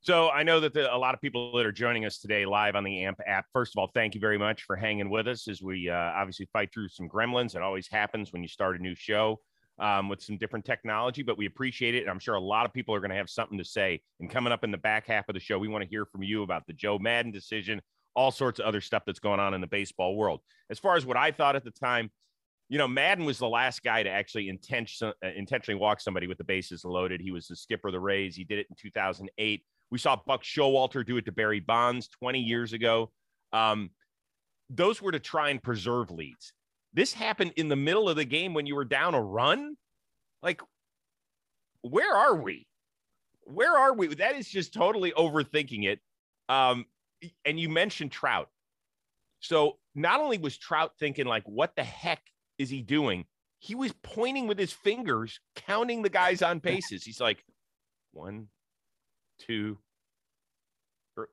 So 0.00 0.30
I 0.30 0.42
know 0.42 0.60
that 0.60 0.72
the, 0.72 0.94
a 0.94 0.96
lot 0.96 1.14
of 1.14 1.20
people 1.20 1.54
that 1.56 1.66
are 1.66 1.72
joining 1.72 2.06
us 2.06 2.18
today 2.18 2.46
live 2.46 2.76
on 2.76 2.84
the 2.84 3.04
AMP 3.04 3.18
app. 3.26 3.46
First 3.52 3.74
of 3.76 3.80
all, 3.80 3.90
thank 3.92 4.14
you 4.14 4.20
very 4.20 4.38
much 4.38 4.62
for 4.62 4.76
hanging 4.76 5.10
with 5.10 5.26
us 5.28 5.48
as 5.48 5.60
we 5.60 5.90
uh, 5.90 5.94
obviously 5.94 6.48
fight 6.52 6.72
through 6.72 6.88
some 6.88 7.08
gremlins. 7.08 7.56
It 7.56 7.62
always 7.62 7.88
happens 7.88 8.32
when 8.32 8.42
you 8.42 8.48
start 8.48 8.78
a 8.78 8.82
new 8.82 8.94
show 8.94 9.40
um, 9.78 10.08
with 10.08 10.22
some 10.22 10.36
different 10.36 10.64
technology, 10.64 11.22
but 11.22 11.38
we 11.38 11.46
appreciate 11.46 11.94
it. 11.94 12.02
And 12.02 12.10
I'm 12.10 12.18
sure 12.18 12.34
a 12.34 12.40
lot 12.40 12.66
of 12.66 12.72
people 12.72 12.94
are 12.94 13.00
going 13.00 13.10
to 13.10 13.16
have 13.16 13.30
something 13.30 13.58
to 13.58 13.64
say. 13.64 14.00
And 14.20 14.30
coming 14.30 14.52
up 14.52 14.64
in 14.64 14.70
the 14.70 14.78
back 14.78 15.06
half 15.06 15.28
of 15.28 15.34
the 15.34 15.40
show, 15.40 15.58
we 15.58 15.68
want 15.68 15.84
to 15.84 15.90
hear 15.90 16.04
from 16.04 16.22
you 16.22 16.42
about 16.42 16.66
the 16.66 16.72
Joe 16.72 16.98
Maddon 16.98 17.30
decision, 17.30 17.80
all 18.14 18.30
sorts 18.30 18.58
of 18.58 18.66
other 18.66 18.80
stuff 18.80 19.04
that's 19.06 19.20
going 19.20 19.40
on 19.40 19.54
in 19.54 19.60
the 19.60 19.66
baseball 19.66 20.16
world. 20.16 20.40
As 20.70 20.78
far 20.78 20.96
as 20.96 21.06
what 21.06 21.16
I 21.16 21.30
thought 21.30 21.56
at 21.56 21.64
the 21.64 21.70
time, 21.70 22.10
you 22.68 22.76
know, 22.76 22.88
Maddon 22.88 23.24
was 23.24 23.38
the 23.38 23.48
last 23.48 23.82
guy 23.82 24.02
to 24.02 24.10
actually 24.10 24.48
intention, 24.48 25.12
uh, 25.24 25.28
intentionally 25.34 25.80
walk 25.80 26.00
somebody 26.00 26.26
with 26.26 26.38
the 26.38 26.44
bases 26.44 26.84
loaded. 26.84 27.20
He 27.20 27.30
was 27.30 27.46
the 27.46 27.56
skipper 27.56 27.88
of 27.88 27.92
the 27.92 28.00
Rays. 28.00 28.36
He 28.36 28.44
did 28.44 28.58
it 28.58 28.66
in 28.68 28.76
2008. 28.76 29.62
We 29.90 29.98
saw 29.98 30.16
Buck 30.26 30.42
Showalter 30.42 31.06
do 31.06 31.16
it 31.16 31.24
to 31.24 31.32
Barry 31.32 31.60
Bonds 31.60 32.08
20 32.08 32.40
years 32.40 32.74
ago. 32.74 33.10
Um, 33.54 33.90
those 34.68 35.00
were 35.00 35.12
to 35.12 35.18
try 35.18 35.48
and 35.48 35.62
preserve 35.62 36.10
leads. 36.10 36.52
This 36.92 37.12
happened 37.12 37.52
in 37.56 37.68
the 37.68 37.76
middle 37.76 38.08
of 38.08 38.16
the 38.16 38.24
game 38.24 38.54
when 38.54 38.66
you 38.66 38.74
were 38.74 38.84
down 38.84 39.14
a 39.14 39.20
run. 39.20 39.76
Like, 40.42 40.62
where 41.82 42.14
are 42.14 42.34
we? 42.34 42.66
Where 43.44 43.76
are 43.76 43.94
we? 43.94 44.14
That 44.14 44.36
is 44.36 44.48
just 44.48 44.72
totally 44.72 45.12
overthinking 45.12 45.86
it. 45.86 46.00
Um, 46.48 46.86
and 47.44 47.58
you 47.58 47.68
mentioned 47.68 48.12
Trout. 48.12 48.48
So 49.40 49.78
not 49.94 50.20
only 50.20 50.38
was 50.38 50.56
Trout 50.56 50.92
thinking, 50.98 51.26
like, 51.26 51.44
what 51.46 51.76
the 51.76 51.84
heck 51.84 52.22
is 52.58 52.70
he 52.70 52.82
doing? 52.82 53.24
He 53.60 53.74
was 53.74 53.92
pointing 54.02 54.46
with 54.46 54.58
his 54.58 54.72
fingers, 54.72 55.40
counting 55.56 56.02
the 56.02 56.08
guys 56.08 56.42
on 56.42 56.58
bases. 56.58 57.04
He's 57.04 57.20
like, 57.20 57.44
one, 58.12 58.48
two. 59.38 59.78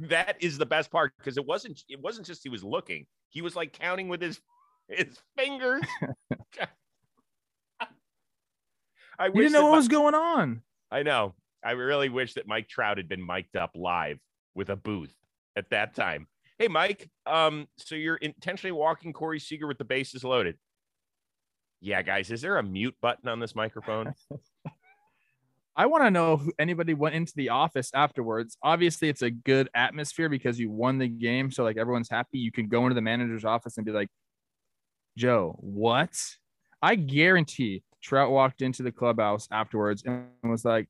that 0.00 0.36
is 0.40 0.58
the 0.58 0.66
best 0.66 0.90
part 0.90 1.12
because 1.18 1.36
it 1.36 1.46
wasn't 1.46 1.82
it 1.88 2.00
wasn't 2.00 2.26
just 2.26 2.42
he 2.42 2.48
was 2.48 2.62
looking. 2.62 3.06
He 3.30 3.42
was 3.42 3.56
like 3.56 3.72
counting 3.72 4.08
with 4.08 4.20
his 4.20 4.40
his 4.88 5.18
fingers. 5.36 5.82
I 9.18 9.26
you 9.26 9.32
didn't 9.34 9.52
know 9.52 9.64
what 9.64 9.72
my, 9.72 9.76
was 9.76 9.88
going 9.88 10.14
on. 10.14 10.62
I 10.90 11.02
know. 11.02 11.34
I 11.64 11.72
really 11.72 12.08
wish 12.08 12.34
that 12.34 12.48
Mike 12.48 12.68
Trout 12.68 12.96
had 12.96 13.08
been 13.08 13.24
mic'd 13.24 13.56
up 13.56 13.72
live 13.74 14.18
with 14.54 14.68
a 14.68 14.76
booth 14.76 15.14
at 15.56 15.70
that 15.70 15.94
time. 15.94 16.26
Hey, 16.58 16.68
Mike. 16.68 17.08
Um, 17.26 17.66
so 17.76 17.94
you're 17.94 18.16
intentionally 18.16 18.72
walking 18.72 19.12
Corey 19.12 19.38
Seager 19.38 19.66
with 19.66 19.78
the 19.78 19.84
bases 19.84 20.24
loaded. 20.24 20.56
Yeah, 21.80 22.02
guys, 22.02 22.30
is 22.30 22.40
there 22.40 22.58
a 22.58 22.62
mute 22.62 22.94
button 23.00 23.28
on 23.28 23.40
this 23.40 23.54
microphone? 23.54 24.14
I 25.76 25.86
want 25.86 26.04
to 26.04 26.10
know 26.10 26.34
if 26.34 26.42
anybody 26.58 26.94
went 26.94 27.14
into 27.14 27.32
the 27.34 27.48
office 27.48 27.90
afterwards. 27.94 28.56
Obviously, 28.62 29.08
it's 29.08 29.22
a 29.22 29.30
good 29.30 29.70
atmosphere 29.74 30.28
because 30.28 30.60
you 30.60 30.70
won 30.70 30.98
the 30.98 31.08
game. 31.08 31.50
So, 31.50 31.64
like, 31.64 31.78
everyone's 31.78 32.10
happy. 32.10 32.38
You 32.38 32.52
can 32.52 32.68
go 32.68 32.82
into 32.82 32.94
the 32.94 33.00
manager's 33.00 33.44
office 33.44 33.78
and 33.78 33.86
be 33.86 33.92
like, 33.92 34.08
Joe, 35.16 35.56
what? 35.60 36.18
I 36.80 36.94
guarantee 36.96 37.82
Trout 38.02 38.30
walked 38.30 38.62
into 38.62 38.82
the 38.82 38.92
clubhouse 38.92 39.46
afterwards 39.50 40.02
and 40.04 40.26
was 40.42 40.64
like, 40.64 40.88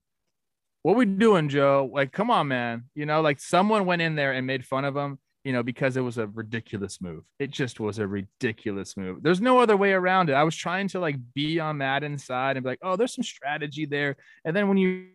What 0.83 0.97
we 0.97 1.05
doing, 1.05 1.49
Joe? 1.49 1.91
Like, 1.93 2.13
come 2.13 2.31
on, 2.31 2.49
man. 2.49 2.85
You 2.95 3.07
know, 3.07 3.21
like 3.21 3.41
someone 3.41 3.87
went 3.87 4.03
in 4.03 4.15
there 4.15 4.33
and 4.33 4.47
made 4.47 4.65
fun 4.65 4.85
of 4.85 4.97
him 4.97 5.19
you 5.45 5.53
know, 5.53 5.63
because 5.63 5.97
it 5.97 6.01
was 6.03 6.19
a 6.19 6.27
ridiculous 6.29 7.01
move. 7.01 7.25
It 7.39 7.51
just 7.51 7.81
was 7.81 7.99
a 7.99 8.07
ridiculous 8.07 8.97
move. 8.97 9.23
There's 9.23 9.41
no 9.41 9.59
other 9.59 9.77
way 9.77 9.93
around 9.93 10.31
it. 10.31 10.35
I 10.35 10.45
was 10.45 10.55
trying 10.55 10.89
to 10.89 11.01
like 11.01 11.17
be 11.35 11.59
on 11.59 11.79
Maddon's 11.79 12.25
side 12.25 12.57
and 12.57 12.63
be 12.63 12.71
like, 12.71 12.79
oh, 12.83 12.97
there's 12.97 13.15
some 13.15 13.25
strategy 13.25 13.87
there. 13.87 14.17
And 14.45 14.55
then 14.55 14.69
when 14.69 14.77
you 14.77 15.09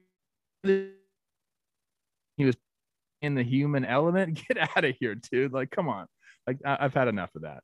he 0.64 2.46
was 2.46 2.56
in 3.22 3.36
the 3.36 3.44
human 3.44 3.86
element, 3.86 4.42
get 4.48 4.58
out 4.58 4.84
of 4.84 4.96
here, 5.00 5.16
dude. 5.16 5.54
Like, 5.54 5.72
come 5.72 5.88
on. 5.88 6.08
Like, 6.46 6.58
I- 6.66 6.78
have 6.82 6.94
had 6.94 7.08
enough 7.08 7.34
of 7.36 7.44
that. 7.44 7.64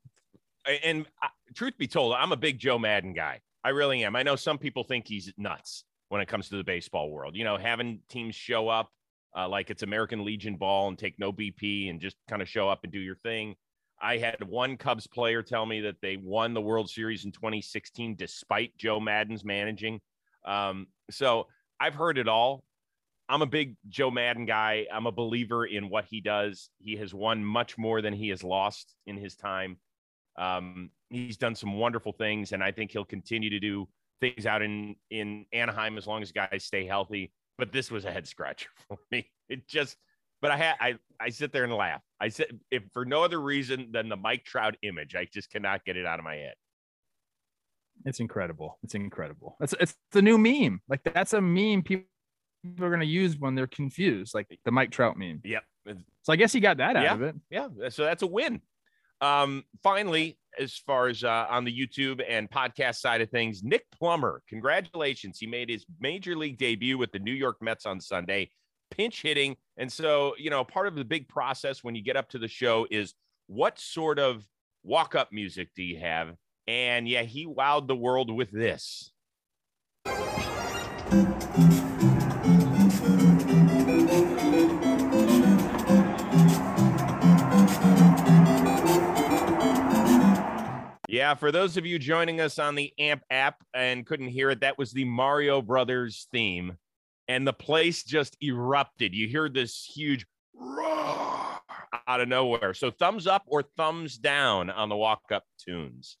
And 0.84 1.06
uh, 1.22 1.28
truth 1.54 1.74
be 1.78 1.86
told, 1.86 2.14
I'm 2.14 2.32
a 2.32 2.36
big 2.36 2.58
Joe 2.58 2.78
Maddon 2.78 3.12
guy. 3.12 3.40
I 3.62 3.70
really 3.70 4.04
am. 4.04 4.16
I 4.16 4.22
know 4.22 4.36
some 4.36 4.58
people 4.58 4.84
think 4.84 5.06
he's 5.06 5.32
nuts 5.36 5.84
when 6.08 6.20
it 6.20 6.28
comes 6.28 6.48
to 6.48 6.56
the 6.56 6.64
baseball 6.64 7.10
world. 7.10 7.36
You 7.36 7.44
know, 7.44 7.56
having 7.56 8.00
teams 8.08 8.34
show 8.34 8.68
up 8.68 8.90
uh, 9.36 9.48
like 9.48 9.70
it's 9.70 9.82
American 9.82 10.24
Legion 10.24 10.56
ball 10.56 10.88
and 10.88 10.98
take 10.98 11.18
no 11.18 11.32
BP 11.32 11.90
and 11.90 12.00
just 12.00 12.16
kind 12.28 12.40
of 12.40 12.48
show 12.48 12.68
up 12.68 12.84
and 12.84 12.92
do 12.92 13.00
your 13.00 13.16
thing. 13.16 13.56
I 14.00 14.18
had 14.18 14.42
one 14.46 14.76
Cubs 14.76 15.06
player 15.06 15.42
tell 15.42 15.64
me 15.64 15.80
that 15.82 15.96
they 16.02 16.16
won 16.16 16.52
the 16.52 16.60
World 16.60 16.90
Series 16.90 17.24
in 17.24 17.32
2016 17.32 18.16
despite 18.16 18.76
Joe 18.76 19.00
Maddon's 19.00 19.44
managing. 19.44 20.00
Um, 20.44 20.88
so 21.10 21.46
I've 21.80 21.94
heard 21.94 22.18
it 22.18 22.28
all. 22.28 22.64
I'm 23.28 23.40
a 23.40 23.46
big 23.46 23.76
Joe 23.88 24.10
Maddon 24.10 24.44
guy. 24.44 24.86
I'm 24.92 25.06
a 25.06 25.12
believer 25.12 25.64
in 25.64 25.88
what 25.88 26.04
he 26.04 26.20
does. 26.20 26.68
He 26.78 26.96
has 26.96 27.14
won 27.14 27.42
much 27.44 27.78
more 27.78 28.02
than 28.02 28.12
he 28.12 28.28
has 28.28 28.44
lost 28.44 28.94
in 29.06 29.16
his 29.16 29.34
time. 29.34 29.78
Um, 30.36 30.90
he's 31.10 31.36
done 31.36 31.54
some 31.54 31.78
wonderful 31.78 32.12
things, 32.12 32.52
and 32.52 32.62
I 32.62 32.72
think 32.72 32.90
he'll 32.90 33.04
continue 33.04 33.50
to 33.50 33.60
do 33.60 33.88
things 34.20 34.46
out 34.46 34.62
in 34.62 34.96
in 35.10 35.46
Anaheim 35.52 35.98
as 35.98 36.06
long 36.06 36.22
as 36.22 36.32
guys 36.32 36.64
stay 36.64 36.86
healthy 36.86 37.32
but 37.58 37.72
this 37.72 37.90
was 37.90 38.04
a 38.04 38.10
head 38.10 38.26
scratcher 38.26 38.68
for 38.88 38.98
me. 39.10 39.30
It 39.48 39.68
just, 39.68 39.96
but 40.40 40.50
I 40.50 40.56
had, 40.56 40.74
I, 40.80 40.94
I 41.20 41.30
sit 41.30 41.52
there 41.52 41.64
and 41.64 41.72
laugh. 41.72 42.02
I 42.20 42.28
said, 42.28 42.58
if 42.70 42.82
for 42.92 43.04
no 43.04 43.22
other 43.22 43.40
reason 43.40 43.88
than 43.92 44.08
the 44.08 44.16
Mike 44.16 44.44
Trout 44.44 44.76
image, 44.82 45.14
I 45.14 45.26
just 45.32 45.50
cannot 45.50 45.84
get 45.84 45.96
it 45.96 46.06
out 46.06 46.18
of 46.18 46.24
my 46.24 46.36
head. 46.36 46.54
It's 48.04 48.20
incredible. 48.20 48.78
It's 48.82 48.94
incredible. 48.94 49.56
It's, 49.60 49.74
it's 49.80 49.94
the 50.12 50.22
new 50.22 50.36
meme. 50.36 50.80
Like 50.88 51.02
that's 51.04 51.32
a 51.32 51.40
meme 51.40 51.82
people 51.82 52.06
are 52.80 52.88
going 52.88 53.00
to 53.00 53.06
use 53.06 53.38
when 53.38 53.54
they're 53.54 53.66
confused, 53.66 54.34
like 54.34 54.48
the 54.64 54.70
Mike 54.70 54.90
Trout 54.90 55.16
meme. 55.16 55.40
Yep. 55.44 55.62
So 56.22 56.32
I 56.32 56.36
guess 56.36 56.52
he 56.52 56.60
got 56.60 56.78
that 56.78 56.96
out 56.96 57.02
yeah, 57.02 57.14
of 57.14 57.22
it. 57.22 57.36
Yeah. 57.50 57.68
So 57.90 58.04
that's 58.04 58.22
a 58.22 58.26
win. 58.26 58.62
Um, 59.24 59.64
finally, 59.82 60.38
as 60.60 60.76
far 60.76 61.08
as 61.08 61.24
uh, 61.24 61.46
on 61.48 61.64
the 61.64 61.72
YouTube 61.72 62.22
and 62.28 62.50
podcast 62.50 62.96
side 62.96 63.22
of 63.22 63.30
things, 63.30 63.62
Nick 63.62 63.86
Plummer, 63.90 64.42
congratulations. 64.50 65.38
He 65.38 65.46
made 65.46 65.70
his 65.70 65.86
major 65.98 66.36
league 66.36 66.58
debut 66.58 66.98
with 66.98 67.10
the 67.10 67.18
New 67.18 67.32
York 67.32 67.56
Mets 67.62 67.86
on 67.86 68.02
Sunday, 68.02 68.50
pinch 68.90 69.22
hitting. 69.22 69.56
And 69.78 69.90
so, 69.90 70.34
you 70.36 70.50
know, 70.50 70.62
part 70.62 70.88
of 70.88 70.94
the 70.94 71.06
big 71.06 71.26
process 71.26 71.82
when 71.82 71.94
you 71.94 72.04
get 72.04 72.18
up 72.18 72.28
to 72.30 72.38
the 72.38 72.48
show 72.48 72.86
is 72.90 73.14
what 73.46 73.78
sort 73.78 74.18
of 74.18 74.44
walk 74.82 75.14
up 75.14 75.32
music 75.32 75.70
do 75.74 75.82
you 75.82 76.00
have? 76.00 76.34
And 76.66 77.08
yeah, 77.08 77.22
he 77.22 77.46
wowed 77.46 77.88
the 77.88 77.96
world 77.96 78.30
with 78.30 78.50
this. 78.50 79.10
Yeah, 91.24 91.32
for 91.32 91.50
those 91.50 91.78
of 91.78 91.86
you 91.86 91.98
joining 91.98 92.42
us 92.42 92.58
on 92.58 92.74
the 92.74 92.92
AMP 92.98 93.22
app 93.30 93.62
and 93.72 94.04
couldn't 94.04 94.28
hear 94.28 94.50
it, 94.50 94.60
that 94.60 94.76
was 94.76 94.92
the 94.92 95.06
Mario 95.06 95.62
Brothers 95.62 96.28
theme. 96.30 96.76
And 97.28 97.46
the 97.46 97.52
place 97.54 98.04
just 98.04 98.36
erupted. 98.42 99.14
You 99.14 99.26
hear 99.26 99.48
this 99.48 99.90
huge 99.90 100.26
roar 100.52 101.60
out 102.06 102.20
of 102.20 102.28
nowhere. 102.28 102.74
So 102.74 102.90
thumbs 102.90 103.26
up 103.26 103.44
or 103.46 103.62
thumbs 103.62 104.18
down 104.18 104.68
on 104.68 104.90
the 104.90 104.96
walk 104.96 105.22
up 105.32 105.44
tunes. 105.58 106.18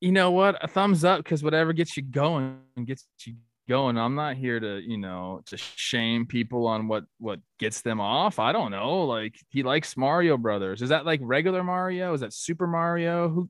You 0.00 0.10
know 0.10 0.32
what? 0.32 0.58
A 0.64 0.66
thumbs 0.66 1.04
up 1.04 1.22
because 1.22 1.44
whatever 1.44 1.72
gets 1.72 1.96
you 1.96 2.02
going 2.02 2.62
gets 2.84 3.06
you 3.24 3.34
going. 3.68 3.98
I'm 3.98 4.14
not 4.14 4.36
here 4.36 4.58
to, 4.60 4.80
you 4.80 4.98
know, 4.98 5.42
to 5.46 5.56
shame 5.56 6.26
people 6.26 6.66
on 6.66 6.88
what 6.88 7.04
what 7.18 7.40
gets 7.58 7.80
them 7.82 8.00
off. 8.00 8.38
I 8.38 8.52
don't 8.52 8.70
know. 8.70 9.04
Like 9.04 9.34
he 9.50 9.62
likes 9.62 9.96
Mario 9.96 10.36
Brothers. 10.36 10.82
Is 10.82 10.88
that 10.90 11.04
like 11.06 11.20
regular 11.22 11.62
Mario? 11.64 12.12
Is 12.14 12.20
that 12.20 12.32
Super 12.32 12.66
Mario? 12.66 13.28
Who 13.28 13.48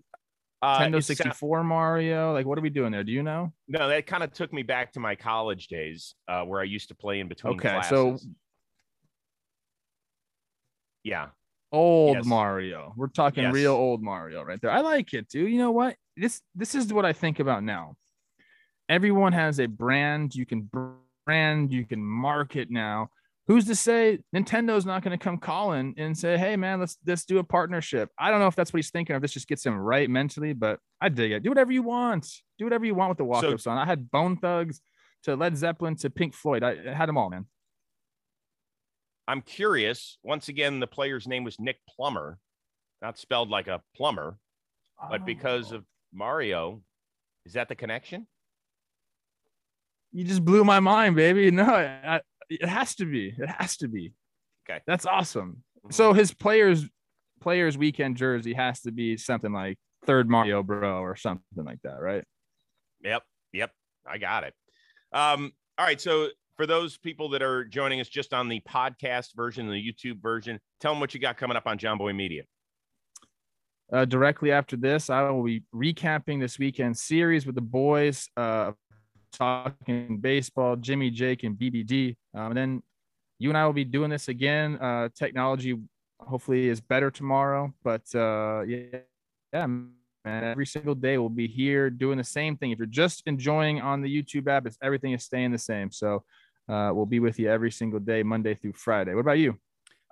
uh, 0.63 0.81
Nintendo 0.81 1.05
64 1.05 1.65
Mario? 1.65 2.33
Like 2.33 2.47
what 2.47 2.59
are 2.59 2.63
we 2.63 2.71
doing 2.71 2.93
there? 2.93 3.05
Do 3.05 3.13
you 3.13 3.23
know? 3.23 3.53
No, 3.69 3.89
that 3.89 4.07
kind 4.07 4.23
of 4.23 4.33
took 4.33 4.53
me 4.53 4.63
back 4.63 4.93
to 4.93 5.01
my 5.01 5.15
college 5.15 5.69
days 5.69 6.15
uh, 6.29 6.43
where 6.45 6.61
I 6.61 6.65
used 6.65 6.89
to 6.89 6.95
play 6.95 7.21
in 7.21 7.29
between 7.29 7.55
Okay, 7.55 7.69
classes. 7.71 7.91
so 7.91 8.19
yeah. 11.05 11.29
Old 11.73 12.17
Yes. 12.19 12.25
Mario. 12.25 12.95
We're 12.97 13.09
talking 13.09 13.43
Yes. 13.45 13.53
real 13.53 13.73
old 13.73 14.03
Mario 14.03 14.43
right 14.45 14.61
there. 14.61 14.71
I 14.71 14.81
like 14.81 15.13
it, 15.15 15.29
dude. 15.29 15.51
You 15.51 15.59
know 15.59 15.73
what? 15.73 15.97
This 16.17 16.41
this 16.55 16.75
is 16.75 16.93
what 16.93 17.05
I 17.05 17.13
think 17.13 17.39
about 17.41 17.63
now. 17.63 17.97
Everyone 18.89 19.33
has 19.33 19.59
a 19.59 19.67
brand. 19.67 20.35
You 20.35 20.47
can 20.47 20.71
brand, 21.25 21.73
you 21.73 21.85
can 21.85 22.03
market 22.05 22.71
now. 22.71 23.11
Who's 23.49 23.67
to 23.67 23.77
say 23.77 24.19
Nintendo's 24.35 24.85
not 24.85 25.05
going 25.05 25.17
to 25.17 25.23
come 25.23 25.39
calling 25.39 25.95
and 25.97 26.19
say, 26.19 26.37
"Hey, 26.37 26.57
man, 26.57 26.81
let's 26.81 26.99
let's 27.07 27.25
do 27.25 27.39
a 27.39 27.45
partnership." 27.45 28.11
I 28.19 28.31
don't 28.31 28.41
know 28.41 28.49
if 28.49 28.57
that's 28.57 28.73
what 28.73 28.79
he's 28.79 28.91
thinking 28.91 29.15
of. 29.15 29.23
This 29.23 29.33
just 29.33 29.47
gets 29.47 29.65
him 29.65 29.77
right 29.77 30.11
mentally, 30.11 30.53
but 30.53 30.81
I 31.01 31.09
dig 31.11 31.31
it. 31.31 31.45
Do 31.45 31.51
whatever 31.51 31.71
you 31.73 31.83
want. 31.83 32.29
Do 32.59 32.65
whatever 32.65 32.85
you 32.85 32.95
want 32.97 33.11
with 33.11 33.19
the 33.19 33.25
walk-up 33.25 33.61
song. 33.61 33.79
I 33.79 33.85
had 33.85 34.11
Bone 34.11 34.37
Thugs 34.37 34.81
to 35.25 35.37
Led 35.37 35.57
Zeppelin 35.57 35.95
to 35.97 36.11
Pink 36.11 36.35
Floyd. 36.35 36.65
I, 36.65 36.77
I 36.89 36.93
had 36.93 37.09
them 37.09 37.17
all, 37.17 37.31
man. 37.31 37.47
I'm 39.29 39.43
curious. 39.43 40.19
Once 40.23 40.49
again, 40.49 40.81
the 40.81 40.87
player's 40.87 41.27
name 41.27 41.45
was 41.45 41.59
Nick 41.61 41.79
Plummer, 41.89 42.39
not 43.03 43.19
spelled 43.19 43.49
like 43.49 43.69
a 43.69 43.81
plumber, 43.97 44.39
but 45.11 45.23
oh. 45.23 45.25
because 45.25 45.73
Oh. 45.73 45.77
of 45.77 45.85
Mario. 46.13 46.83
Is 47.45 47.53
that 47.53 47.69
the 47.69 47.75
connection? 47.77 48.27
You 50.13 50.25
just 50.25 50.45
blew 50.45 50.65
my 50.65 50.81
mind, 50.81 51.17
baby. 51.17 51.51
No, 51.57 51.65
I, 51.65 52.21
it 52.49 52.69
has 52.69 52.95
to 52.97 53.05
be. 53.05 53.35
It 53.37 53.49
has 53.49 53.77
to 53.79 53.89
be. 53.89 54.13
Okay. 54.69 54.81
that's 54.87 55.07
awesome. 55.07 55.63
So 55.91 56.13
his 56.13 56.33
players 56.33 56.85
players 57.41 57.79
weekend 57.79 58.17
jersey 58.17 58.55
has 58.55 58.81
to 58.81 58.91
be 58.91 59.17
something 59.17 59.53
like 59.53 59.79
third 60.05 60.29
Mario 60.29 60.63
Bro 60.63 61.01
or 61.01 61.17
something 61.17 61.65
like 61.65 61.81
that, 61.85 62.01
right? 62.01 62.25
Yep. 63.05 63.23
Yep. 63.53 63.71
I 64.07 64.19
got 64.19 64.45
it. 64.45 64.55
Um, 65.13 65.53
all 65.79 65.87
right. 65.87 66.01
So 66.01 66.29
for 66.57 66.67
those 66.67 66.97
people 66.97 67.29
that 67.31 67.43
are 67.43 67.65
joining 67.65 68.01
us 68.01 68.09
just 68.09 68.33
on 68.33 68.49
the 68.49 68.61
podcast 68.61 69.37
version, 69.37 69.69
the 69.69 69.75
YouTube 69.75 70.21
version, 70.21 70.59
tell 70.81 70.93
them 70.93 71.01
what 71.01 71.15
you 71.15 71.21
got 71.21 71.37
coming 71.37 71.57
up 71.57 71.67
on 71.67 71.79
Jomboy 71.79 72.15
Media. 72.15 72.43
Uh, 73.93 74.05
directly 74.05 74.51
after 74.51 74.77
this, 74.77 75.11
I 75.11 75.31
will 75.31 75.45
be 75.45 75.63
recapping 75.75 76.41
this 76.41 76.59
weekend 76.59 76.99
series 76.99 77.47
with 77.47 77.55
the 77.55 77.61
boys, 77.61 78.29
uh, 78.37 78.73
talking 79.37 80.19
baseball, 80.19 80.77
Jimmy, 80.77 81.11
Jake, 81.11 81.45
and 81.45 81.57
BBD. 81.57 82.17
Um, 82.35 82.49
and 82.49 82.57
then 82.57 82.83
you 83.39 83.51
and 83.51 83.59
I 83.59 83.67
will 83.67 83.73
be 83.73 83.85
doing 83.85 84.11
this 84.11 84.29
again. 84.29 84.77
Uh, 84.77 85.09
technology 85.15 85.79
hopefully 86.21 86.69
is 86.69 86.81
better 86.81 87.11
tomorrow, 87.11 87.73
but 87.85 88.03
uh, 88.15 88.63
yeah, 88.67 88.99
yeah, 89.53 89.67
man, 89.67 89.93
every 90.25 90.67
single 90.67 90.95
day 90.95 91.19
we'll 91.19 91.29
be 91.29 91.47
here 91.47 91.91
doing 91.91 92.19
the 92.19 92.25
same 92.25 92.57
thing. 92.57 92.71
If 92.71 92.79
you're 92.79 92.87
just 92.87 93.23
enjoying 93.27 93.81
on 93.81 94.03
the 94.03 94.23
YouTube 94.23 94.49
app, 94.49 94.67
it's 94.67 94.79
everything 94.83 95.13
is 95.13 95.25
staying 95.25 95.53
the 95.53 95.59
same. 95.59 95.91
So 95.91 96.25
uh, 96.69 96.91
we'll 96.93 97.07
be 97.07 97.21
with 97.21 97.39
you 97.39 97.51
every 97.51 97.71
single 97.71 98.01
day, 98.01 98.23
Monday 98.23 98.55
through 98.55 98.73
Friday. 98.73 99.15
What 99.15 99.21
about 99.21 99.39
you? 99.39 99.59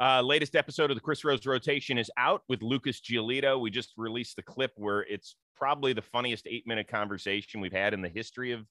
Uh, 0.00 0.20
latest 0.20 0.56
episode 0.56 0.90
of 0.90 0.96
the 0.96 1.00
Chris 1.00 1.24
Rose 1.24 1.46
rotation 1.46 1.98
is 1.98 2.10
out 2.16 2.42
with 2.48 2.62
Lucas 2.62 3.00
Giolito. 3.00 3.60
We 3.60 3.70
just 3.70 3.92
released 3.96 4.36
the 4.36 4.42
clip 4.42 4.72
where 4.76 5.02
it's 5.02 5.36
probably 5.56 5.92
the 5.92 6.02
funniest 6.02 6.46
eight 6.48 6.66
minute 6.66 6.88
conversation 6.88 7.60
we've 7.60 7.72
had 7.72 7.94
in 7.94 8.02
the 8.02 8.08
history 8.08 8.50
of 8.50 8.66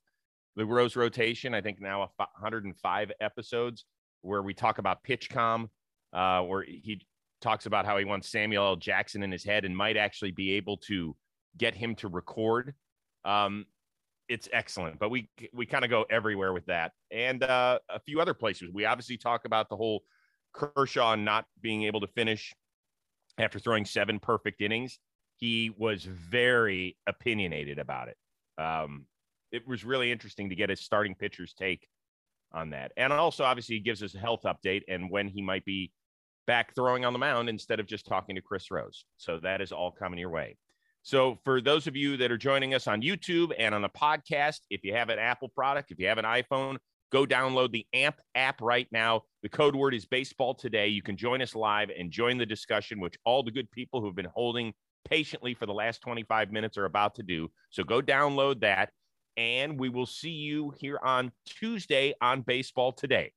the 0.56 0.66
Rose 0.66 0.96
rotation. 0.96 1.54
I 1.54 1.62
think 1.62 1.82
now 1.82 2.04
a 2.04 2.10
105 2.18 3.12
episodes 3.22 3.86
where 4.22 4.42
we 4.42 4.54
talk 4.54 4.78
about 4.78 5.04
PitchCom, 5.04 5.70
uh, 6.14 6.42
where 6.42 6.64
he 6.64 7.02
talks 7.42 7.66
about 7.66 7.86
how 7.86 7.98
he 7.98 8.06
wants 8.06 8.30
Samuel 8.30 8.66
L. 8.66 8.76
Jackson 8.76 9.24
in 9.24 9.32
his 9.32 9.44
head 9.44 9.66
and 9.66 9.76
might 9.76 9.98
actually 9.98 10.32
be 10.32 10.54
able 10.54 10.78
to 10.78 11.16
get 11.58 11.76
him 11.76 11.96
to 11.96 12.08
record. 12.08 12.74
Um, 13.26 13.66
it's 14.30 14.48
excellent. 14.54 15.00
But 15.00 15.10
we 15.10 15.30
we 15.54 15.66
kind 15.66 15.84
of 15.84 15.90
go 15.92 16.06
everywhere 16.10 16.54
with 16.54 16.66
that, 16.68 16.94
and 17.12 17.44
uh, 17.44 17.80
a 17.90 18.00
few 18.00 18.22
other 18.22 18.34
places. 18.34 18.70
We 18.74 18.86
obviously 18.86 19.18
talk 19.18 19.46
about 19.46 19.70
the 19.70 19.76
whole 19.76 20.04
Kershaw 20.54 21.16
not 21.16 21.46
being 21.62 21.84
able 21.84 22.00
to 22.02 22.08
finish 22.08 22.54
after 23.38 23.60
throwing 23.60 23.86
seven 23.86 24.20
perfect 24.20 24.62
innings. 24.62 25.00
He 25.38 25.72
was 25.78 26.06
very 26.06 26.98
opinionated 27.08 27.80
about 27.80 28.08
it. 28.08 28.18
Um, 28.62 29.06
it 29.54 29.66
was 29.68 29.86
really 29.86 30.12
interesting 30.12 30.50
to 30.50 30.56
get 30.56 30.70
his 30.70 30.82
starting 30.82 31.16
pitcher's 31.16 31.54
take 31.54 31.88
on 32.52 32.72
that. 32.72 32.92
And 32.98 33.14
also, 33.14 33.46
obviously, 33.46 33.76
he 33.76 33.82
gives 33.82 34.04
us 34.04 34.16
a 34.16 34.20
health 34.20 34.42
update 34.46 34.82
and 34.90 35.10
when 35.10 35.28
he 35.28 35.42
might 35.42 35.64
be 35.64 35.92
back 36.46 36.76
throwing 36.76 37.06
on 37.06 37.14
the 37.14 37.20
mound 37.20 37.50
instead 37.50 37.80
of 37.80 37.86
just 37.86 38.06
talking 38.06 38.36
to 38.36 38.42
Chris 38.42 38.70
Rose. 38.70 39.06
So 39.18 39.40
that 39.40 39.62
is 39.62 39.72
all 39.72 39.92
coming 39.92 40.20
your 40.20 40.30
way. 40.30 40.58
So, 41.06 41.38
for 41.44 41.60
those 41.60 41.86
of 41.88 41.98
you 41.98 42.16
that 42.18 42.32
are 42.32 42.38
joining 42.38 42.74
us 42.74 42.88
on 42.88 43.02
YouTube 43.02 43.54
and 43.60 43.76
on 43.76 43.82
the 43.82 43.90
podcast, 43.90 44.60
if 44.70 44.86
you 44.86 44.94
have 44.94 45.10
an 45.10 45.20
Apple 45.20 45.50
product, 45.50 45.92
if 45.92 46.00
you 46.00 46.08
have 46.08 46.18
an 46.18 46.24
iPhone, 46.24 46.78
go 47.12 47.26
download 47.26 47.74
the 47.74 47.86
AMP 47.94 48.16
app 48.36 48.62
right 48.62 48.88
now. 48.90 49.24
The 49.42 49.50
code 49.50 49.76
word 49.76 49.94
is 49.94 50.06
baseball 50.06 50.56
today. 50.56 50.88
You 50.88 51.02
can 51.02 51.18
join 51.18 51.42
us 51.42 51.56
live 51.56 51.90
and 51.90 52.10
join 52.10 52.38
the 52.38 52.46
discussion, 52.46 53.02
which 53.02 53.18
all 53.26 53.44
the 53.44 53.52
good 53.52 53.70
people 53.72 54.00
who've 54.00 54.16
been 54.16 54.32
holding 54.34 54.74
patiently 55.04 55.54
for 55.54 55.66
the 55.66 55.74
last 55.74 56.00
25 56.02 56.54
minutes 56.54 56.78
are 56.78 56.86
about 56.86 57.16
to 57.16 57.24
do. 57.24 57.52
So, 57.70 57.84
go 57.84 58.02
download 58.02 58.62
that, 58.62 58.90
and 59.38 59.80
we 59.80 59.90
will 59.90 60.06
see 60.06 60.30
you 60.30 60.74
here 60.78 61.00
on 61.04 61.32
Tuesday 61.46 62.14
on 62.22 62.42
Baseball 62.42 62.92
Today. 62.92 63.34